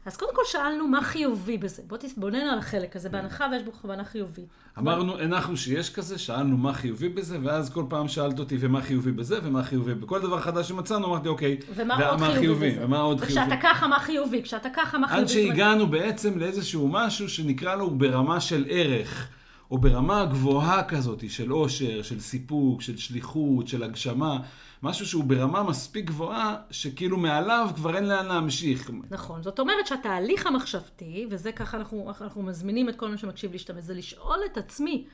[0.07, 1.81] אז קודם כל שאלנו מה חיובי בזה.
[1.87, 4.45] בוא תתבונן על החלק הזה, בהנחה ויש בו כוונה חיובית.
[4.77, 9.11] אמרנו, הנחנו שיש כזה, שאלנו מה חיובי בזה, ואז כל פעם שאלת אותי ומה חיובי
[9.11, 12.85] בזה, ומה חיובי בכל דבר חדש שמצאנו, אמרתי, אוקיי, ומה עוד חיובי בזה?
[12.85, 13.33] ומה עוד חיובי?
[13.33, 14.43] וכשאתה ככה, מה חיובי?
[14.43, 15.21] כשאתה ככה, מה חיובי?
[15.21, 19.27] עד שהגענו בעצם לאיזשהו משהו שנקרא לו ברמה של ערך,
[19.71, 24.39] או ברמה גבוהה כזאת של אושר, של סיפוק, של שליחות, של הגשמה,
[24.83, 28.91] משהו שהוא ברמה מספיק גבוהה, שכאילו מעליו כבר אין לאן להמשיך.
[29.09, 33.83] נכון, זאת אומרת שהתהליך המחשבתי, וזה ככה אנחנו, אנחנו מזמינים את כל מי שמקשיב להשתמש,
[33.83, 35.05] זה לשאול את עצמי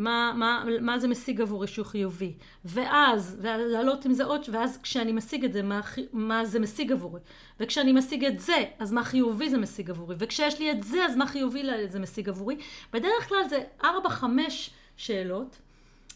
[0.00, 2.34] מה, מה, מה זה משיג עבורי שהוא חיובי,
[2.64, 5.80] ואז, ולהעלות עם זה עוד, ואז כשאני משיג את זה, מה,
[6.12, 7.20] מה זה משיג עבורי,
[7.60, 11.16] וכשאני משיג את זה, אז מה חיובי זה משיג עבורי, וככשיש לי את זה, אז
[11.16, 12.56] מה חיובי זה משיג עבורי.
[12.92, 15.58] בדרך כלל זה ארבע, חמש שאלות,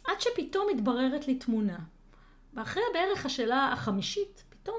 [0.04, 1.78] עד שפתאום מתבררת לי תמונה.
[2.54, 4.76] ואחרי בערך השאלה החמישית, פתאום,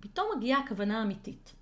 [0.00, 1.52] פתאום מגיעה הכוונה האמיתית.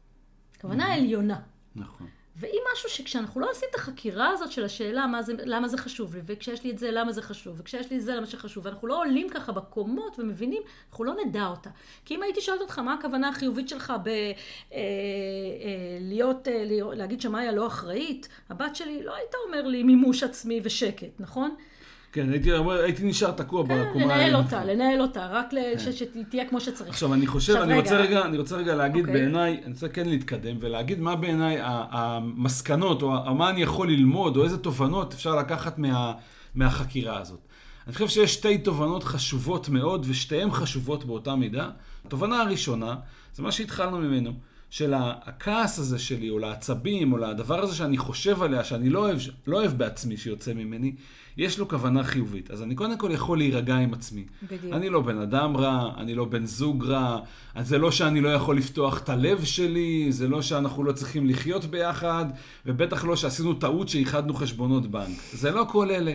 [0.56, 1.40] הכוונה העליונה.
[1.76, 2.06] נכון.
[2.38, 6.20] ואם משהו שכשאנחנו לא עושים את החקירה הזאת של השאלה זה, למה זה חשוב לי,
[6.26, 9.00] וכשיש לי את זה למה זה חשוב, וכשיש לי את זה למה שחשוב, ואנחנו לא
[9.00, 11.70] עולים ככה בקומות ומבינים, אנחנו לא נדע אותה.
[12.04, 14.08] כי אם הייתי שואלת אותך מה הכוונה החיובית שלך ב...
[14.08, 14.12] אה,
[14.72, 14.78] אה,
[16.00, 21.20] להיות, אה, להגיד שמאיה לא אחראית, הבת שלי לא הייתה אומר לי מימוש עצמי ושקט,
[21.20, 21.54] נכון?
[22.12, 22.50] כן, הייתי,
[22.82, 23.84] הייתי נשאר תקוע בקומה.
[23.92, 24.36] כן, לנהל.
[24.36, 25.46] אותה, לנהל אותה, רק
[25.78, 26.90] ש- שתהיה כמו שצריך.
[26.90, 27.82] עכשיו, אני חושב, עכשיו, אני רגע.
[27.82, 29.20] רוצה רגע, אני רוצה רגע להגיד אוקיי.
[29.20, 34.44] בעיניי, אני רוצה כן להתקדם ולהגיד מה בעיניי המסקנות, או מה אני יכול ללמוד, או
[34.44, 36.12] איזה תובנות אפשר לקחת מה,
[36.54, 37.40] מהחקירה הזאת.
[37.86, 41.70] אני חושב שיש שתי תובנות חשובות מאוד, ושתיהן חשובות באותה מידה.
[42.06, 42.94] התובנה הראשונה,
[43.34, 44.32] זה מה שהתחלנו ממנו,
[44.70, 49.18] של הכעס הזה שלי, או לעצבים, או לדבר הזה שאני חושב עליה, שאני לא אוהב,
[49.46, 50.92] לא אוהב בעצמי שיוצא ממני,
[51.36, 52.50] יש לו כוונה חיובית.
[52.50, 54.24] אז אני קודם כל יכול להירגע עם עצמי.
[54.42, 54.74] בדיוק.
[54.74, 57.20] אני לא בן אדם רע, אני לא בן זוג רע,
[57.54, 61.26] אז זה לא שאני לא יכול לפתוח את הלב שלי, זה לא שאנחנו לא צריכים
[61.26, 62.24] לחיות ביחד,
[62.66, 65.18] ובטח לא שעשינו טעות שאיחדנו חשבונות בנק.
[65.32, 66.14] זה לא כל אלה.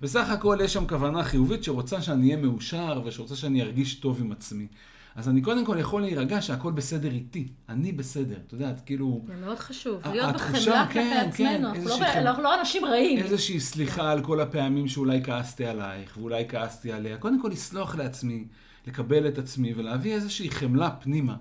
[0.00, 4.32] בסך הכל יש שם כוונה חיובית שרוצה שאני אהיה מאושר ושרוצה שאני ארגיש טוב עם
[4.32, 4.66] עצמי.
[5.16, 7.48] אז אני קודם כל יכול להירגע שהכל בסדר איתי.
[7.68, 9.24] אני בסדר, את יודעת, כאילו...
[9.26, 12.06] זה מאוד חשוב, להיות בחמלה כלפי כן, כן, עצמנו, אנחנו לא.
[12.06, 13.18] אנחנו לא אנשים רעים.
[13.18, 17.16] איזושהי סליחה על כל הפעמים שאולי כעסתי עלייך, ואולי כעסתי עליה.
[17.16, 18.44] קודם כל לסלוח לעצמי,
[18.86, 21.36] לקבל את עצמי, ולהביא איזושהי חמלה פנימה.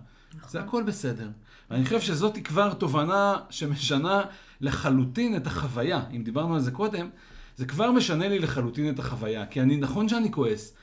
[0.50, 1.30] זה הכל בסדר.
[1.72, 4.22] ואני חושב שזאת כבר תובנה שמשנה
[4.62, 6.04] לחלוטין את החוויה.
[6.16, 7.10] אם דיברנו על זה קודם,
[7.58, 9.46] זה כבר משנה לי לחלוטין את החוויה.
[9.46, 10.74] כי אני, נכון שאני כועס,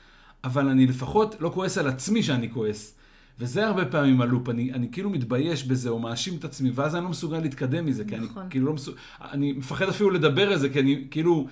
[0.43, 2.95] אבל אני לפחות לא כועס על עצמי שאני כועס.
[3.39, 7.03] וזה הרבה פעמים הלופ, אני, אני כאילו מתבייש בזה או מאשים את עצמי, ואז אני
[7.03, 8.47] לא מסוגל להתקדם מזה, כי אני נכון.
[8.49, 11.47] כאילו לא מסוגל, אני מפחד אפילו לדבר על זה, כי אני כאילו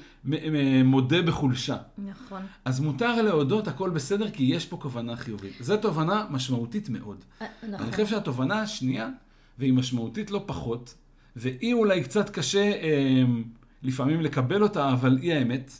[0.85, 1.77] מודה בחולשה.
[1.97, 2.41] נכון.
[2.65, 5.53] אז מותר להודות, הכל בסדר, כי יש פה כוונה חיובית.
[5.59, 7.17] זו תובנה משמעותית מאוד.
[7.41, 7.91] אה, אני נכון.
[7.91, 9.09] חושב שהתובנה השנייה,
[9.59, 10.95] והיא משמעותית לא פחות,
[11.35, 13.23] והיא אולי קצת קשה אה,
[13.83, 15.71] לפעמים לקבל אותה, אבל היא האמת.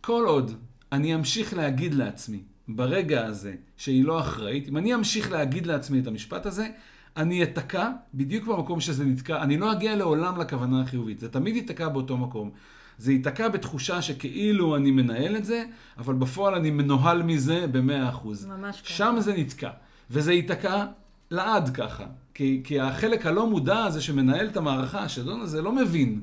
[0.00, 0.52] כל עוד
[0.92, 6.06] אני אמשיך להגיד לעצמי, ברגע הזה, שהיא לא אחראית, אם אני אמשיך להגיד לעצמי את
[6.06, 6.68] המשפט הזה,
[7.16, 11.88] אני אתקע בדיוק במקום שזה נתקע, אני לא אגיע לעולם לכוונה החיובית, זה תמיד ייתקע
[11.88, 12.50] באותו מקום.
[12.98, 15.64] זה ייתקע בתחושה שכאילו אני מנהל את זה,
[15.98, 18.46] אבל בפועל אני מנוהל מזה במאה אחוז.
[18.46, 18.90] ממש ככה.
[18.90, 19.70] שם זה נתקע.
[20.10, 20.86] וזה ייתקע
[21.30, 22.04] לעד ככה.
[22.34, 26.20] כי, כי החלק הלא מודע הזה שמנהל את המערכה, השדון הזה, לא מבין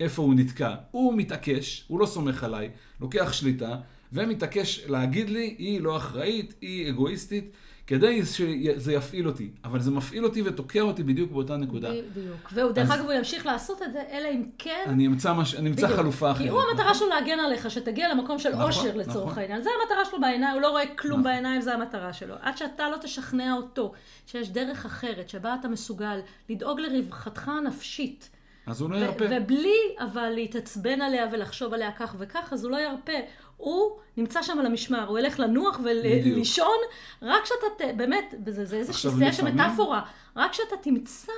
[0.00, 0.74] איפה הוא נתקע.
[0.90, 3.76] הוא מתעקש, הוא לא סומך עליי, לוקח שליטה,
[4.12, 7.52] ומתעקש להגיד לי, היא לא אחראית, היא אגואיסטית,
[7.88, 9.50] כדי שזה יפעיל אותי.
[9.64, 11.90] אבל זה מפעיל אותי ותוקע אותי בדיוק באותה נקודה.
[11.90, 12.36] בדיוק.
[12.52, 14.84] והוא, דרך אגב, הוא ימשיך לעשות את זה, אלא אם כן...
[14.86, 15.54] אני אמצא, מש...
[15.54, 15.88] אני אמצא.
[15.96, 16.42] חלופה אחרת.
[16.42, 19.42] כי הוא המטרה שלו להגן עליך, שתגיע למקום של נכון, אושר לצורך נכון.
[19.42, 19.62] העניין.
[19.62, 21.32] זה המטרה שלו בעיניים, הוא לא רואה כלום נכון.
[21.32, 22.34] בעיניים, זה המטרה שלו.
[22.40, 23.92] עד שאתה לא תשכנע אותו
[24.26, 28.30] שיש דרך אחרת, שבה אתה מסוגל לדאוג לרווחתך הנפשית.
[28.68, 29.24] אז הוא לא ירפה.
[29.30, 33.12] ובלי אבל להתעצבן עליה ולחשוב עליה כך וכך, אז הוא לא ירפה.
[33.56, 35.80] הוא נמצא שם על המשמר, הוא ילך לנוח.
[35.84, 36.76] ולישון,
[37.22, 40.02] רק שאתה, ת- באמת, זה, זה איזושהי לפעמים- מטאפורה,
[40.36, 41.32] רק שאתה תמצא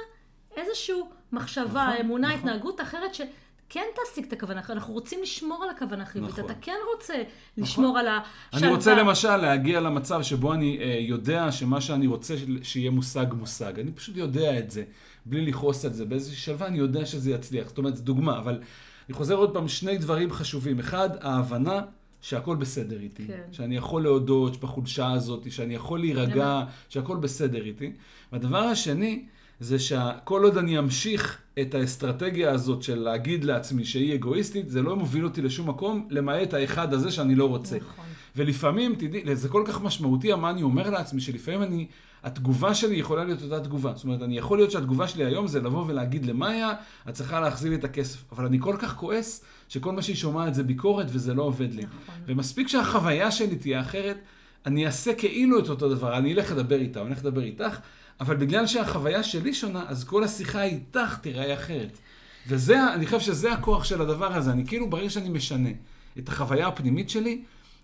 [0.56, 0.94] איזושהי
[1.32, 2.38] מחשבה, נכון, אמונה, נכון.
[2.38, 6.44] התנהגות אחרת שכן תשיג את הכוונה, אנחנו רוצים לשמור על הכוונה החיובית, נכון.
[6.44, 7.14] אתה כן רוצה
[7.56, 8.18] לשמור על אני
[8.52, 8.76] השלווה.
[8.76, 13.78] רוצה למשל להגיע למצב שבו אני אה, יודע שמה שאני רוצה שיהיה מושג מושג.
[13.80, 14.84] אני פשוט יודע את זה,
[15.26, 16.04] בלי לכעוס על זה.
[16.04, 17.68] באיזושהי שלווה אני יודע שזה יצליח.
[17.68, 18.60] זאת אומרת, זו דוגמה, אבל
[19.08, 20.78] אני חוזר עוד פעם, שני דברים חשובים.
[20.78, 21.80] אחד, ההבנה
[22.20, 23.26] שהכל בסדר איתי.
[23.26, 23.42] כן.
[23.52, 27.92] שאני יכול להודות בחולשה הזאת, שאני יכול להירגע, שהכל בסדר איתי.
[28.32, 29.24] והדבר השני,
[29.60, 34.96] זה שכל עוד אני אמשיך את האסטרטגיה הזאת של להגיד לעצמי שהיא אגואיסטית, זה לא
[34.96, 37.76] מוביל אותי לשום מקום, למעט האחד הזה שאני לא רוצה.
[37.76, 38.04] נכון.
[38.36, 41.86] ולפעמים, תדעי, זה כל כך משמעותי מה אני אומר לעצמי, שלפעמים אני,
[42.24, 43.92] התגובה שלי יכולה להיות אותה תגובה.
[43.96, 46.72] זאת אומרת, אני יכול להיות שהתגובה שלי היום זה לבוא ולהגיד למאיה,
[47.08, 48.24] את צריכה להחזיר לי את הכסף.
[48.32, 51.82] אבל אני כל כך כועס, שכל מה שהיא שומעת זה ביקורת וזה לא עובד לי.
[51.82, 52.14] נכון.
[52.26, 54.18] ומספיק שהחוויה שלי תהיה אחרת,
[54.66, 57.78] אני אעשה כאילו את אותו דבר, אני אלך לדבר איתה, אני אלך לדבר איתך,
[58.20, 61.98] אבל בגלל שהחוויה שלי שונה, אז כל השיחה איתך תיראה אחרת.
[62.48, 64.50] וזה, אני חושב שזה הכוח של הדבר הזה.
[64.50, 65.68] אני כאילו, ברגע שאני משנה
[66.18, 67.42] את החוויה הפנימית שלי,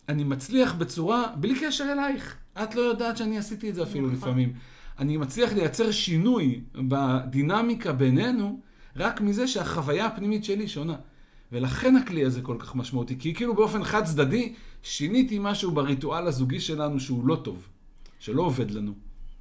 [0.08, 2.36] אני מצליח בצורה, בלי קשר אלייך.
[2.62, 4.18] את לא יודעת שאני עשיתי את זה אפילו נכון.
[4.18, 4.52] לפעמים.
[4.98, 8.60] אני מצליח לייצר שינוי בדינמיקה בינינו,
[8.96, 10.96] רק מזה שהחוויה הפנימית שלי שונה.
[11.52, 16.60] ולכן הכלי הזה כל כך משמעותי, כי כאילו באופן חד צדדי, שיניתי משהו בריטואל הזוגי
[16.60, 17.68] שלנו שהוא לא טוב,
[18.18, 18.92] שלא עובד לנו.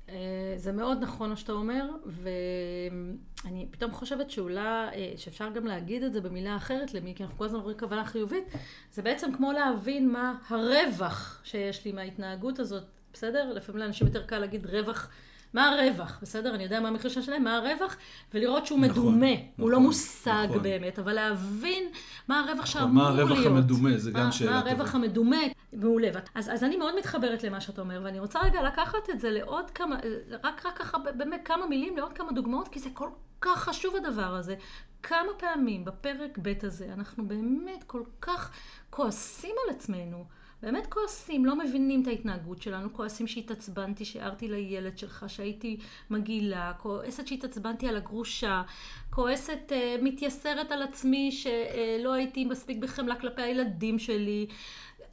[0.10, 6.04] אה, זה מאוד נכון מה שאתה אומר, ואני פתאום חושבת שאולי, אה, שאפשר גם להגיד
[6.04, 8.44] את זה במילה אחרת למי, כי אנחנו כל הזמן אומרים כוונה חיובית,
[8.91, 13.54] זה בעצם כמו להבין מה הרווח שיש לי מההתנהגות הזאת, בסדר?
[13.54, 15.10] לפעמים לאנשים יותר קל להגיד רווח.
[15.56, 16.56] מה הרווח, בסדר?
[16.56, 17.96] אני יודע מה המחיר שלהם, מה הרווח,
[18.34, 19.26] ולראות שהוא נכון, מדומה.
[19.58, 20.63] הוא לא נכון, מושג נכון.
[20.63, 21.84] באמת, אבל להבין
[22.28, 23.32] מה הרווח שאמור מה להיות.
[23.32, 24.72] הרווח המדומה, זה גם מה- שאלה מה טובה.
[24.72, 25.38] הרווח המדומה,
[25.74, 26.08] מעולה.
[26.36, 29.72] אז, אז אני מאוד מתחברת למה שאתה אומר, ואני רוצה רגע לקחת את זה לעוד
[29.72, 29.96] כמה,
[30.44, 33.10] רק, רק ככה באמת כמה מילים, לעוד כמה דוגמאות, כי זה כל
[33.41, 34.56] כך חשוב הדבר הזה.
[35.04, 38.52] כמה פעמים בפרק ב' הזה אנחנו באמת כל כך
[38.89, 40.26] כועסים על עצמנו.
[40.62, 45.78] באמת כועסים, לא מבינים את ההתנהגות שלנו, כועסים שהתעצבנתי, שהערתי לילד שלך, שהייתי
[46.10, 48.62] מגעילה, כועסת שהתעצבנתי על הגרושה,
[49.10, 54.48] כועסת, אה, מתייסרת על עצמי שלא הייתי מספיק בחמלה כלפי הילדים שלי.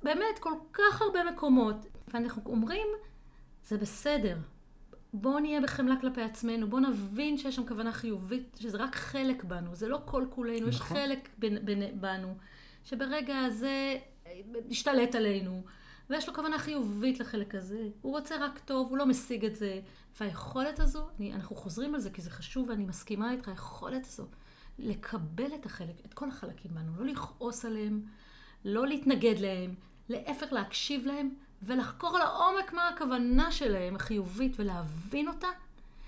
[0.03, 1.77] באמת, כל כך הרבה מקומות.
[2.15, 2.87] ואנחנו אומרים,
[3.65, 4.37] זה בסדר.
[5.15, 9.75] בואו נהיה בחמלה כלפי עצמנו, בואו נבין שיש שם כוונה חיובית, שזה רק חלק בנו,
[9.75, 10.69] זה לא כל כולנו, נכון.
[10.69, 12.35] יש חלק בין, בין, בנו,
[12.85, 13.97] שברגע הזה
[14.71, 15.63] השתלט עלינו,
[16.11, 19.81] ויש לו כוונה חיובית לחלק הזה, הוא רוצה רק טוב, הוא לא משיג את זה.
[20.21, 24.27] והיכולת הזו, אני, אנחנו חוזרים על זה כי זה חשוב ואני מסכימה איתך, היכולת הזו
[24.79, 28.03] לקבל את החלק, את כל החלקים בנו, לא לכעוס עליהם,
[28.65, 29.75] לא להתנגד להם,
[30.09, 31.31] להפך להקשיב להם
[31.63, 35.49] ולחקור לעומק מה הכוונה שלהם החיובית ולהבין אותה,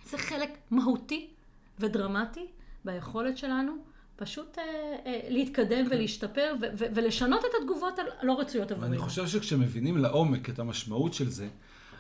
[0.05, 1.31] זה חלק מהותי
[1.79, 2.47] ודרמטי
[2.85, 3.77] ביכולת שלנו
[4.17, 4.63] פשוט אה,
[5.07, 5.87] אה, להתקדם.
[5.91, 8.91] ולהשתפר ו- ו- ולשנות את התגובות הלא רצויות עבורנו.
[8.91, 11.49] אני חושב שכשמבינים לעומק את המשמעות של זה,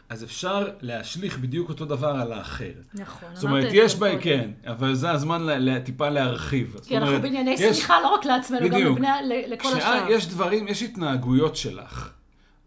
[0.08, 2.72] אז אפשר להשליך בדיוק אותו דבר על האחר.
[2.94, 3.28] נכון.
[3.34, 5.46] זאת אומרת, יש בה, כן, אבל זה הזמן
[5.84, 6.76] טיפה להרחיב.
[6.86, 9.08] כי אנחנו בענייני סליחה לא רק לעצמנו, גם לבני,
[9.46, 10.06] לכל השאר.
[10.10, 12.12] יש דברים, יש התנהגויות שלך,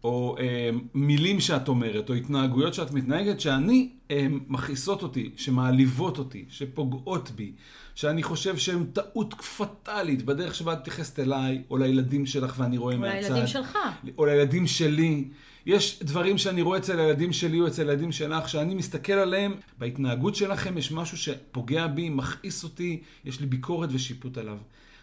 [0.04, 6.44] או אה, מילים שאת אומרת, או התנהגויות שאת מתנהגת, שאני, אה, מכעיסות אותי, שמעליבות אותי,
[6.48, 7.52] שפוגעות בי,
[7.98, 12.94] שאני חושב שהן טעות פטאלית בדרך שבה את מתייחסת אליי, או לילדים שלך ואני רואה
[12.94, 13.28] או מהצד.
[13.28, 13.78] או לילדים שלך.
[14.18, 15.24] או לילדים שלי.
[15.66, 20.34] יש דברים שאני רואה אצל הילדים שלי או אצל הילדים שלך, שאני מסתכל עליהם, בהתנהגות
[20.34, 24.58] שלכם יש משהו שפוגע בי, מכעיס אותי, יש לי ביקורת ושיפוט עליו.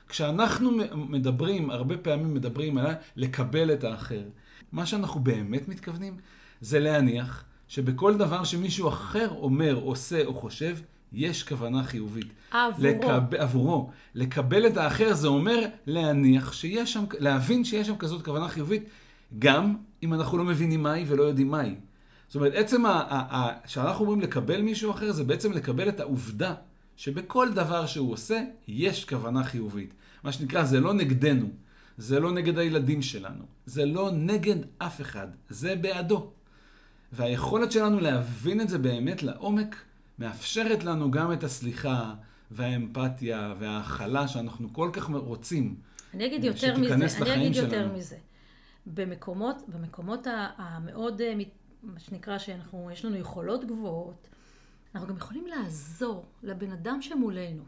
[0.09, 4.23] כשאנחנו מדברים, הרבה פעמים מדברים על לקבל את האחר.
[4.71, 6.17] מה שאנחנו באמת מתכוונים
[6.61, 10.77] זה להניח שבכל דבר שמישהו אחר אומר, עושה או חושב,
[11.15, 12.27] יש כוונה חיובית.
[12.51, 12.83] עבורו.
[12.83, 13.35] לקב...
[13.37, 13.89] עבורו.
[14.15, 18.83] לקבל את האחר זה אומר להניח שיש שם, להבין שיש שם כזאת כוונה חיובית,
[19.39, 21.75] גם אם אנחנו לא מבינים מהי ולא יודעים מהי.
[22.27, 22.83] זאת אומרת, עצם
[23.65, 26.53] שאנחנו אומרים לקבל מישהו אחר, זה בעצם לקבל את העובדה
[26.97, 29.93] שבכל דבר שהוא עושה, יש כוונה חיובית.
[30.23, 31.47] מה שנקרא, זה לא נגדנו,
[31.97, 36.31] זה לא נגד הילדים שלנו, זה לא נגד אף אחד, זה בעדו.
[37.11, 39.75] והיכולת שלנו להבין את זה באמת לעומק,
[40.19, 42.13] מאפשרת לנו גם את הסליחה
[42.51, 45.75] והאמפתיה וההכלה שאנחנו כל כך רוצים.
[46.13, 47.93] אני אגיד יותר מזה, אני אגיד יותר שלנו.
[47.93, 48.17] מזה.
[48.85, 51.33] במקומות, במקומות המאוד, אה,
[51.83, 54.27] מה שנקרא, שאנחנו, יש לנו יכולות גבוהות,
[54.95, 57.63] אנחנו גם יכולים לעזור לבן אדם שמולנו.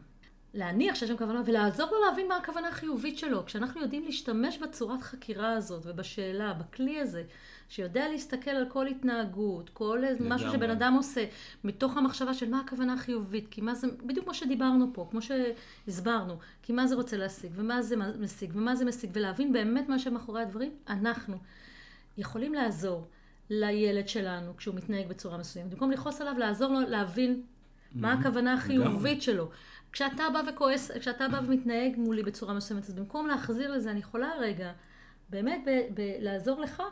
[0.54, 3.46] להניח שיש שם כוונה ולעזור לו להבין מה הכוונה החיובית שלו.
[3.46, 7.24] כשאנחנו יודעים להשתמש בצורת חקירה הזאת ובשאלה, בכלי הזה,
[7.68, 10.28] שיודע להסתכל על כל התנהגות, כל לגמרי.
[10.34, 11.24] משהו שבן אדם עושה,
[11.64, 16.38] מתוך המחשבה של מה הכוונה החיובית, כי מה זה, בדיוק כמו שדיברנו פה, כמו שהסברנו,
[16.62, 20.42] כי מה זה רוצה להשיג, ומה זה משיג, ומה זה משיג, ולהבין באמת מה שמאחורי
[20.42, 21.36] הדברים, אנחנו
[22.18, 23.08] יכולים לעזור
[23.50, 25.70] לילד שלנו כשהוא מתנהג בצורה מסוימת.
[25.70, 27.42] במקום לכעוס עליו, לעזור לו להבין
[27.94, 28.18] מה mm-hmm.
[28.18, 29.48] הכוונה החיובית שלו.
[29.92, 34.30] כשאתה בא וכועס, כשאתה בא ומתנהג מולי בצורה מסוימת, אז במקום להחזיר לזה, אני יכולה
[34.40, 34.72] רגע,
[35.30, 36.82] באמת ב- ב- לעזור לך,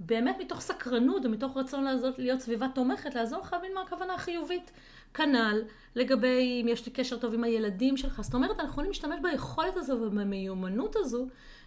[0.00, 4.70] באמת מתוך סקרנות ומתוך רצון לעזור, להיות סביבה תומכת, לעזור לך להבין מה הכוונה החיובית.
[5.14, 5.62] כנ"ל
[5.96, 8.20] לגבי אם יש לי קשר טוב עם הילדים שלך.
[8.20, 11.26] זאת אומרת, אנחנו יכולים להשתמש ביכולת הזו ובמיומנות הזו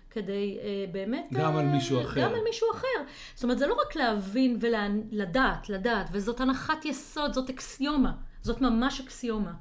[0.09, 1.27] כדי אה, באמת...
[1.33, 2.21] גם אה, על מישהו אחר.
[2.21, 3.11] גם על מישהו אחר.
[3.35, 8.11] זאת אומרת, זה לא רק להבין ולדעת, לדעת, וזאת הנחת יסוד, זאת אקסיומה.
[8.43, 9.53] זאת ממש אקסיומה.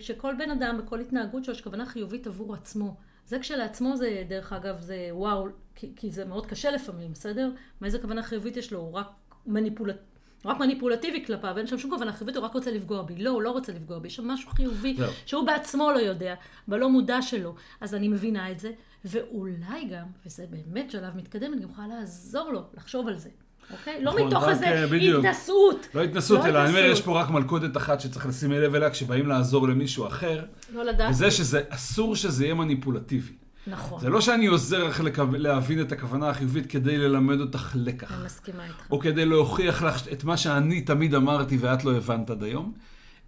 [0.00, 2.96] שכל בן אדם בכל התנהגות שלו יש כוונה חיובית עבור עצמו.
[3.26, 7.50] זה כשלעצמו זה, דרך אגב, זה וואו, כי, כי זה מאוד קשה לפעמים, בסדר?
[7.80, 8.78] מאיזה כוונה חיובית יש לו?
[8.78, 9.06] הוא רק
[9.46, 9.96] מניפולט...
[10.44, 13.16] רק מניפולטיבי כלפיו, אין שם שום כוונה חיובית, הוא רק רוצה לפגוע בי.
[13.16, 15.06] לא, הוא לא רוצה לפגוע בי, יש שם משהו חיובי לא.
[15.26, 16.34] שהוא בעצמו לא יודע,
[16.68, 17.54] בלא מודע שלו.
[17.80, 18.72] אז אני מבינה את זה,
[19.04, 23.30] ואולי גם, וזה באמת שלב מתקדם, אני יכולה לעזור לו לחשוב על זה.
[23.72, 24.04] אוקיי?
[24.04, 25.86] לא נכון, מתוך איזה אה, התנשאות.
[25.94, 29.26] לא התנשאות, אלא אני אומר, יש פה רק מלכודת אחת שצריך לשים לב אליה כשבאים
[29.26, 30.44] לעזור למישהו אחר.
[30.74, 31.10] לא לדעת.
[31.10, 33.32] וזה שזה, אסור שזה יהיה מניפולטיבי.
[33.66, 34.00] נכון.
[34.00, 35.02] זה לא שאני עוזר לך
[35.32, 38.12] להבין את הכוונה החיובית כדי ללמד אותך לקח.
[38.12, 38.90] אני מסכימה איתך.
[38.90, 42.72] או כדי להוכיח לך את מה שאני תמיד אמרתי ואת לא הבנת עד היום,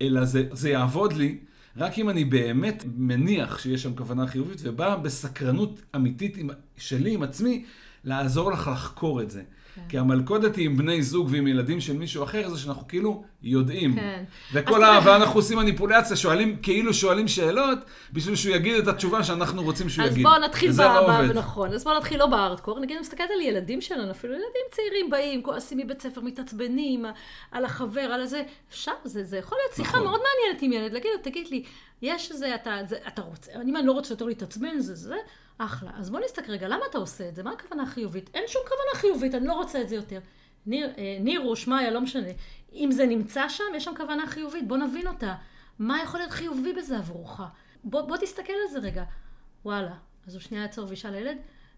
[0.02, 1.38] אלא זה, זה יעבוד לי
[1.76, 6.38] רק אם אני באמת מניח שיש שם כוונה חיובית ובא בסקרנות אמיתית
[6.76, 7.64] שלי עם עצמי
[8.04, 9.42] לעזור לך לחקור את זה.
[9.74, 9.82] כן.
[9.88, 13.94] כי המלכודת היא עם בני זוג ועם ילדים של מישהו אחר, זה שאנחנו כאילו יודעים.
[13.94, 14.24] כן.
[14.52, 15.00] וכל ה...
[15.04, 17.78] ואנחנו עושים מניפולציה, שואלים, כאילו שואלים שאלות,
[18.12, 20.26] בשביל שהוא יגיד את התשובה שאנחנו רוצים שהוא אז יגיד.
[20.26, 20.80] אז בואו נתחיל ב...
[20.80, 21.32] לא.
[21.32, 25.10] נכון, אז בואו נתחיל לא בארדקור, נגיד, אני מסתכלת על ילדים שלנו, אפילו ילדים צעירים
[25.10, 27.04] באים, כועסים מבית ספר, מתעצבנים,
[27.50, 30.02] על החבר, על הזה, אפשר, זה, זה יכול להיות שיחה נכון.
[30.02, 31.62] מאוד מעניינת עם ילד, להגיד לו, תגיד לי,
[32.02, 35.16] יש איזה, אתה, זה, אתה רוצה, אם אני לא רוצה יותר להתעצבן, זה זה,
[35.64, 35.90] אחלה.
[35.94, 37.42] אז בוא נסתכל רגע, למה אתה עושה את זה?
[37.42, 38.30] מה הכוונה החיובית?
[38.34, 40.20] אין שום כוונה חיובית, אני לא רוצה את זה יותר.
[40.66, 42.28] ניר, אה, ניר או שמעיה, לא משנה.
[42.74, 45.34] אם זה נמצא שם, יש שם כוונה חיובית, בוא נבין אותה.
[45.78, 47.40] מה יכול להיות חיובי בזה עבורך?
[47.84, 49.04] בוא, בוא תסתכל על זה רגע.
[49.64, 49.94] וואלה.
[50.26, 51.36] אז הוא שנייה יעצור וישאל לילד,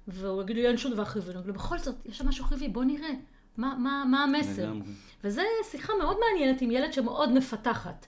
[0.09, 1.31] והוא יגיד לי, אין שום דבר חיובי.
[1.31, 3.11] אני אגיד לו, בכל זאת, יש שם משהו חיובי, בוא נראה.
[3.57, 4.63] מה, מה, מה המסר?
[4.63, 4.89] לגמרי.
[5.25, 8.07] וזו שיחה מאוד מעניינת עם ילד שמאוד מפתחת.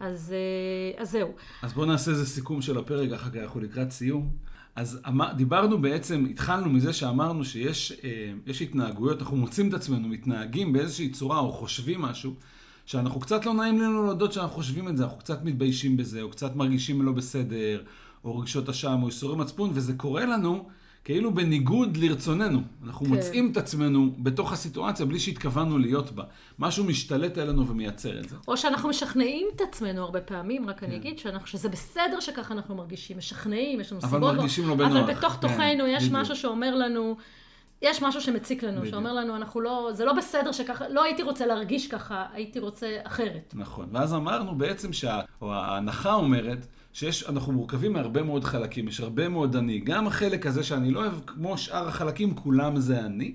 [0.00, 1.32] אז, אה, אז זהו.
[1.62, 4.30] אז בואו נעשה איזה סיכום של הפרק, אחר כך אנחנו לקראת סיום.
[4.76, 10.08] אז אמר, דיברנו בעצם, התחלנו מזה שאמרנו שיש אה, יש התנהגויות, אנחנו מוצאים את עצמנו
[10.08, 12.34] מתנהגים באיזושהי צורה או חושבים משהו,
[12.86, 16.30] שאנחנו קצת לא נעים לנו להודות שאנחנו חושבים את זה, אנחנו קצת מתביישים בזה, או
[16.30, 17.82] קצת מרגישים לא בסדר,
[18.24, 20.68] או רגשות אשם, או איסורי מצפון, וזה קורה לנו
[21.06, 22.60] כאילו בניגוד לרצוננו.
[22.86, 23.12] אנחנו כן.
[23.12, 26.24] מוצאים את עצמנו בתוך הסיטואציה בלי שהתכוונו להיות בה.
[26.58, 28.36] משהו משתלט עלינו ומייצר את זה.
[28.48, 32.74] או שאנחנו משכנעים את עצמנו הרבה פעמים, רק אני אגיד שאנחנו, שזה בסדר שככה אנחנו
[32.74, 34.34] מרגישים, משכנעים, יש לנו אבל סיבות.
[34.34, 35.10] מרגישים לא אבל בנוח.
[35.10, 36.20] בתוך כן, תוכנו יש בדיוק.
[36.20, 37.16] משהו שאומר לנו,
[37.82, 38.94] יש משהו שמציק לנו, בדיוק.
[38.94, 42.86] שאומר לנו, אנחנו לא, זה לא בסדר שככה, לא הייתי רוצה להרגיש ככה, הייתי רוצה
[43.02, 43.54] אחרת.
[43.56, 43.88] נכון.
[43.92, 45.20] ואז אמרנו בעצם, שה...
[45.42, 46.66] או ההנחה אומרת,
[46.96, 49.78] שיש, אנחנו מורכבים מהרבה מאוד חלקים, יש הרבה מאוד אני.
[49.78, 53.34] גם החלק הזה שאני לא אוהב, כמו שאר החלקים, כולם זה אני.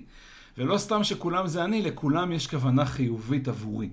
[0.58, 3.90] ולא סתם שכולם זה אני, לכולם יש כוונה חיובית עבורי.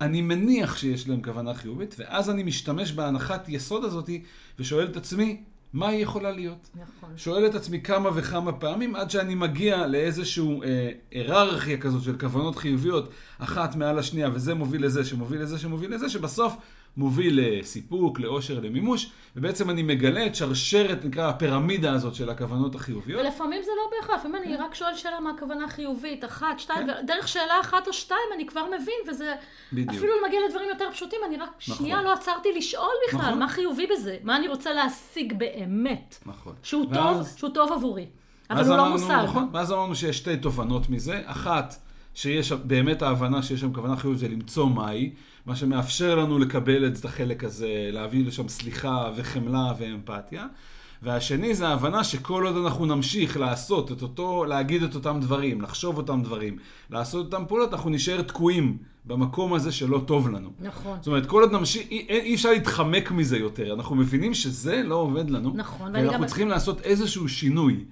[0.00, 4.10] אני מניח שיש להם כוונה חיובית, ואז אני משתמש בהנחת יסוד הזאת
[4.58, 5.42] ושואל את עצמי,
[5.72, 6.70] מה היא יכולה להיות?
[6.74, 7.10] נכון.
[7.16, 12.56] שואל את עצמי כמה וכמה פעמים עד שאני מגיע לאיזשהו אה, היררכיה כזאת של כוונות
[12.56, 16.56] חיוביות, אחת מעל השנייה, וזה מוביל לזה, שמוביל לזה, שמוביל לזה, שבסוף
[16.96, 23.20] מוביל לסיפוק, לאושר, למימוש, ובעצם אני מגלה את שרשרת, נקרא הפירמידה הזאת של הכוונות החיוביות.
[23.20, 26.92] ולפעמים זה לא בהכרח, אם אני רק שואל שאלה מה הכוונה חיובית, אחת, שתיים, כן.
[27.04, 29.34] ודרך שאלה אחת או שתיים אני כבר מבין, וזה
[29.72, 29.90] בדיוק.
[29.90, 33.38] אפילו מגיע לדברים יותר פשוטים, אני רק שנייה לא עצרתי לשאול בכלל, נכון.
[33.38, 36.54] מה חיובי בזה, מה אני רוצה להשיג באמת, נכון.
[36.62, 38.06] שהוא טוב, שהוא טוב עבורי,
[38.50, 39.22] אבל הוא לא מושג.
[39.24, 41.22] נכון, ואז אמרנו שיש שתי תובנות מזה.
[41.24, 41.74] אחת,
[42.14, 45.12] שיש באמת ההבנה שיש שם כוונה חיובית זה למצוא מהי,
[45.46, 50.46] מה שמאפשר לנו לקבל את החלק הזה, להביא לשם סליחה וחמלה ואמפתיה.
[51.02, 55.96] והשני זה ההבנה שכל עוד אנחנו נמשיך לעשות את אותו, להגיד את אותם דברים, לחשוב
[55.96, 56.56] אותם דברים,
[56.90, 60.50] לעשות אותם פעולות, אנחנו נשאר תקועים במקום הזה שלא טוב לנו.
[60.60, 60.98] נכון.
[60.98, 63.74] זאת אומרת, כל עוד נמשיך, אי, אי אפשר להתחמק מזה יותר.
[63.74, 65.52] אנחנו מבינים שזה לא עובד לנו.
[65.54, 67.84] נכון, ואנחנו גם- צריכים לעשות איזשהו שינוי.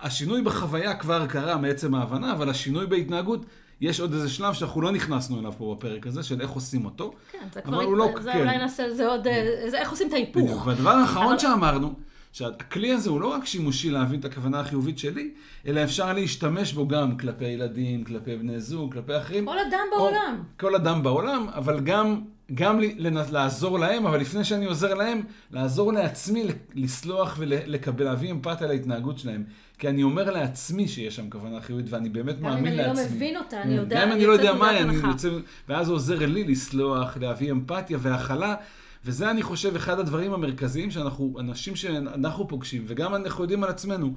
[0.00, 3.44] השינוי בחוויה כבר קרה מעצם ההבנה, אבל השינוי בהתנהגות,
[3.80, 7.12] יש עוד איזה שלב שאנחנו לא נכנסנו אליו פה בפרק הזה, של איך עושים אותו.
[7.32, 8.38] כן, זה אבל כבר, הוא לא- זה כן.
[8.40, 10.36] אולי נעשה על זה עוד, אה, זה איך עושים את בדיוק.
[10.36, 10.66] ההיפוך.
[10.66, 11.94] והדבר האחרון אבל- שאמרנו,
[12.32, 15.30] שהכלי הזה הוא לא רק שימושי להבין את הכוונה החיובית שלי,
[15.66, 19.46] אלא אפשר להשתמש בו גם כלפי ילדים, כלפי בני זוג, כלפי אחרים.
[19.46, 20.42] כל אדם בעולם.
[20.60, 22.20] כל אדם בעולם, אבל גם,
[22.54, 28.66] גם לנ- לעזור להם, אבל לפני שאני עוזר להם, לעזור לעצמי לסלוח ולקבל, להביא אמפתיה
[28.66, 29.44] להתנהגות שלהם.
[29.78, 33.04] כי אני אומר לעצמי שיש שם כוונה חיובית, ואני באמת גם מאמין אם אני לעצמי.
[33.04, 33.76] לא מבין אותה, אני כן.
[33.76, 34.94] יודע, גם אם אני אני לא יודע מה אני.
[34.94, 35.28] יוצא...
[35.68, 38.54] ואז עוזר לי לסלוח, להביא אמפתיה והכלה.
[39.04, 44.14] וזה, אני חושב, אחד הדברים המרכזיים שאנחנו, אנשים שאנחנו פוגשים, וגם אנחנו יודעים על עצמנו,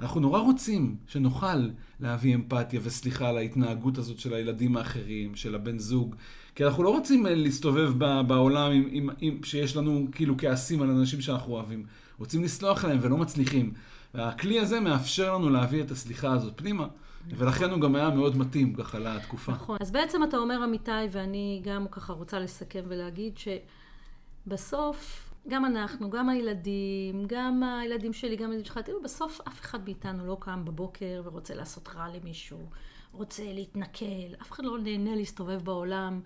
[0.00, 1.68] אנחנו נורא רוצים שנוכל
[2.00, 6.14] להביא אמפתיה וסליחה על ההתנהגות הזאת של הילדים האחרים, של הבן זוג.
[6.54, 7.92] כי אנחנו לא רוצים אה, להסתובב
[8.26, 11.84] בעולם עם, עם, עם, שיש לנו כאילו כעסים על אנשים שאנחנו אוהבים.
[12.22, 13.72] רוצים לסלוח להם ולא מצליחים.
[14.14, 16.86] והכלי הזה מאפשר לנו להביא את הסליחה הזאת פנימה,
[17.28, 19.52] ולכן הוא גם היה מאוד מתאים ככה לתקופה.
[19.52, 19.76] נכון.
[19.80, 23.38] אז בעצם אתה אומר, אמיתי, ואני גם ככה רוצה לסכם ולהגיד
[24.46, 29.84] שבסוף, גם אנחנו, גם הילדים, גם הילדים שלי, גם הילדים שלך, תראו, בסוף אף אחד
[29.84, 32.58] מאיתנו לא קם בבוקר ורוצה לעשות רע למישהו,
[33.12, 36.20] רוצה להתנכל, אף אחד לא נהנה להסתובב בעולם,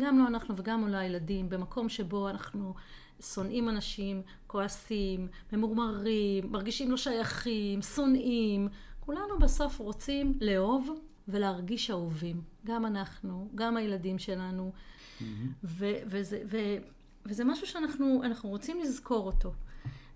[0.00, 2.74] גם לא אנחנו וגם לא הילדים, במקום שבו אנחנו
[3.20, 8.68] שונאים אנשים, כועסים, ממורמרים, מרגישים לא שייכים, שונאים.
[9.00, 10.90] כולנו בסוף רוצים לאהוב
[11.28, 12.42] ולהרגיש אהובים.
[12.66, 14.72] גם אנחנו, גם הילדים שלנו.
[15.64, 16.76] ו- וזה, ו-
[17.26, 19.52] וזה משהו שאנחנו אנחנו רוצים לזכור אותו.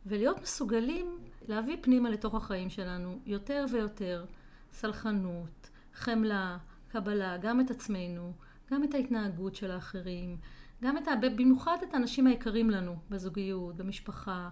[0.07, 4.25] ולהיות מסוגלים להביא פנימה לתוך החיים שלנו יותר ויותר
[4.73, 8.33] סלחנות, חמלה, קבלה, גם את עצמנו,
[8.71, 10.37] גם את ההתנהגות של האחרים,
[10.83, 11.17] גם את ה...
[11.17, 14.49] במיוחד את האנשים היקרים לנו, בזוגיות, במשפחה,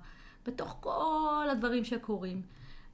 [0.47, 2.43] בתוך כל הדברים שקורים.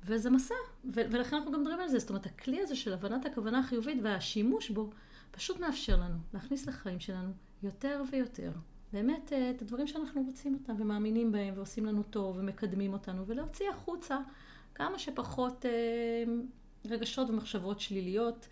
[0.05, 0.55] וזה מסע,
[0.85, 1.99] ו- ולכן אנחנו גם מדברים על זה.
[1.99, 4.91] זאת אומרת, הכלי הזה של הבנת הכוונה החיובית והשימוש בו,
[5.31, 8.53] פשוט מאפשר לנו להכניס לחיים שלנו יותר ויותר.
[8.93, 13.71] באמת, אה, את הדברים שאנחנו רוצים אותם ומאמינים בהם ועושים לנו טוב ומקדמים אותנו, ולהוציא
[13.71, 14.19] החוצה
[14.75, 16.25] כמה שפחות אה,
[16.85, 18.49] רגשות ומחשבות שליליות.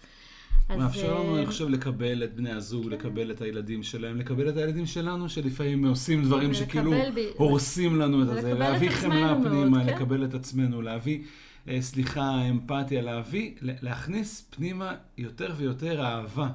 [0.68, 4.48] אז, מאפשר לנו, אה, אני חושב, לקבל את בני הזוג, לקבל את הילדים שלהם, לקבל
[4.48, 6.92] את הילדים שלנו, שלפעמים עושים דברים שכאילו
[7.36, 9.94] הורסים לנו את זה, להביא חמלה פנימה, כן.
[9.94, 11.22] לקבל את עצמנו, להביא
[11.68, 16.48] אה, סליחה, אמפתיה, להביא, להכניס פנימה יותר ויותר אהבה.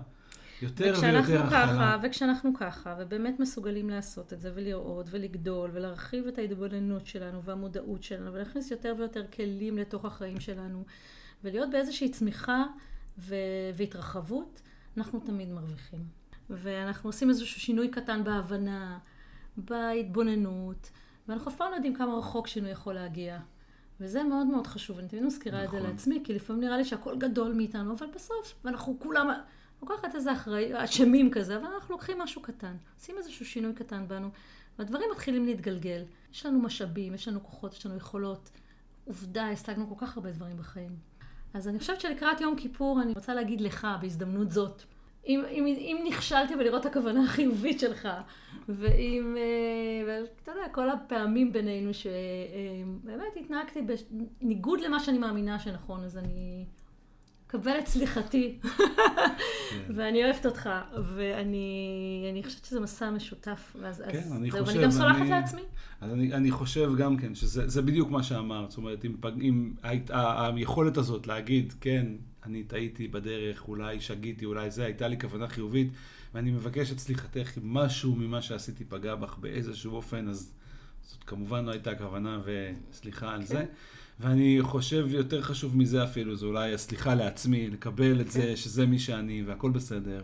[0.62, 1.98] יותר וכשאנחנו ויותר ככה, הכלה.
[2.04, 8.34] וכשאנחנו ככה, ובאמת מסוגלים לעשות את זה, ולראות, ולגדול, ולהרחיב את ההתבוננות שלנו, והמודעות שלנו,
[8.34, 10.84] ולהכניס יותר ויותר כלים לתוך החיים שלנו,
[11.44, 12.64] ולהיות באיזושהי צמיחה
[13.22, 13.36] ו-
[13.76, 14.62] והתרחבות,
[14.98, 16.06] אנחנו תמיד מרוויחים.
[16.50, 19.00] ואנחנו עושים איזשהו שינוי קטן בהבנה,
[19.58, 20.90] בהתבוננות,
[21.28, 23.40] ואנחנו אף פעם לא יודעים כמה רחוק שינוי יכול להגיע.
[24.00, 25.66] וזה מאוד מאוד חשוב, אני תמיד מזכירה נכון.
[25.66, 25.92] את זה נכון.
[25.92, 29.30] לעצמי, כי לפעמים נראה לי שהכל גדול מאיתנו, אבל בסוף, ואנחנו כולם,
[29.82, 34.30] לוקחת איזה אחראי, אשמים כזה, אבל אנחנו לוקחים משהו קטן, עושים איזשהו שינוי קטן בנו,
[34.80, 36.04] והדברים מתחילים להתגלגל.
[36.34, 38.50] יש לנו משאבים, יש לנו כוחות, יש לנו יכולות.
[39.06, 41.11] עובדה, השגנו כל כך הרבה דברים בחיים.
[41.54, 44.84] אז אני חושבת שלקראת יום כיפור, אני רוצה להגיד לך בהזדמנות זאת,
[45.28, 48.10] אם, אם, אם נכשלתי בלראות את הכוונה החיובית שלך,
[48.70, 53.82] ואם, אה, ואתה יודע, כל הפעמים בינינו שבאמת התנהגתי
[54.42, 56.66] בניגוד למה שאני מאמינה שנכון, אז אני
[57.52, 58.60] קבל את סליחתי.
[59.96, 60.70] ואני אוהבת אותך,
[61.16, 65.62] ואני חושבת שזה מסע משפטף, אז, כן, אז אני זהו, ואני גם סולחת לעצמי.
[66.02, 70.12] אז אני, אני חושב גם כן, שזה בדיוק מה שאמרת, זאת אומרת, אם, אם היית,
[70.14, 72.08] היכולת הזאת להגיד, כן,
[72.46, 75.92] אני טעיתי בדרך, אולי שגיתי, אולי זה, הייתה לי כוונה חיובית,
[76.34, 80.54] ואני מבקש את סליחתך אם משהו ממה שעשיתי פגע בך באיזשהו אופן, אז
[81.02, 83.46] זאת כמובן לא הייתה כוונה, וסליחה על כן.
[83.46, 83.66] זה.
[84.22, 88.56] ואני חושב יותר חשוב מזה אפילו, זה אולי הסליחה לעצמי, לקבל את זה כן.
[88.56, 90.24] שזה מי שאני והכל בסדר.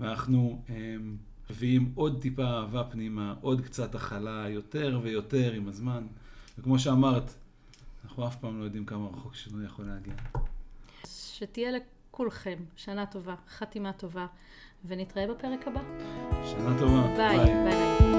[0.00, 1.16] ואנחנו אמ,
[1.50, 6.06] מביאים עוד טיפה אהבה פנימה, עוד קצת הכלה, יותר ויותר עם הזמן.
[6.58, 7.34] וכמו שאמרת,
[8.04, 10.14] אנחנו אף פעם לא יודעים כמה רחוק שינוי יכול להגיע.
[11.06, 14.26] שתהיה לכולכם שנה טובה, חתימה טובה,
[14.86, 15.80] ונתראה בפרק הבא.
[16.44, 17.14] שנה טובה.
[17.16, 17.38] ביי.
[17.38, 17.64] ביי.
[17.64, 18.13] ביי.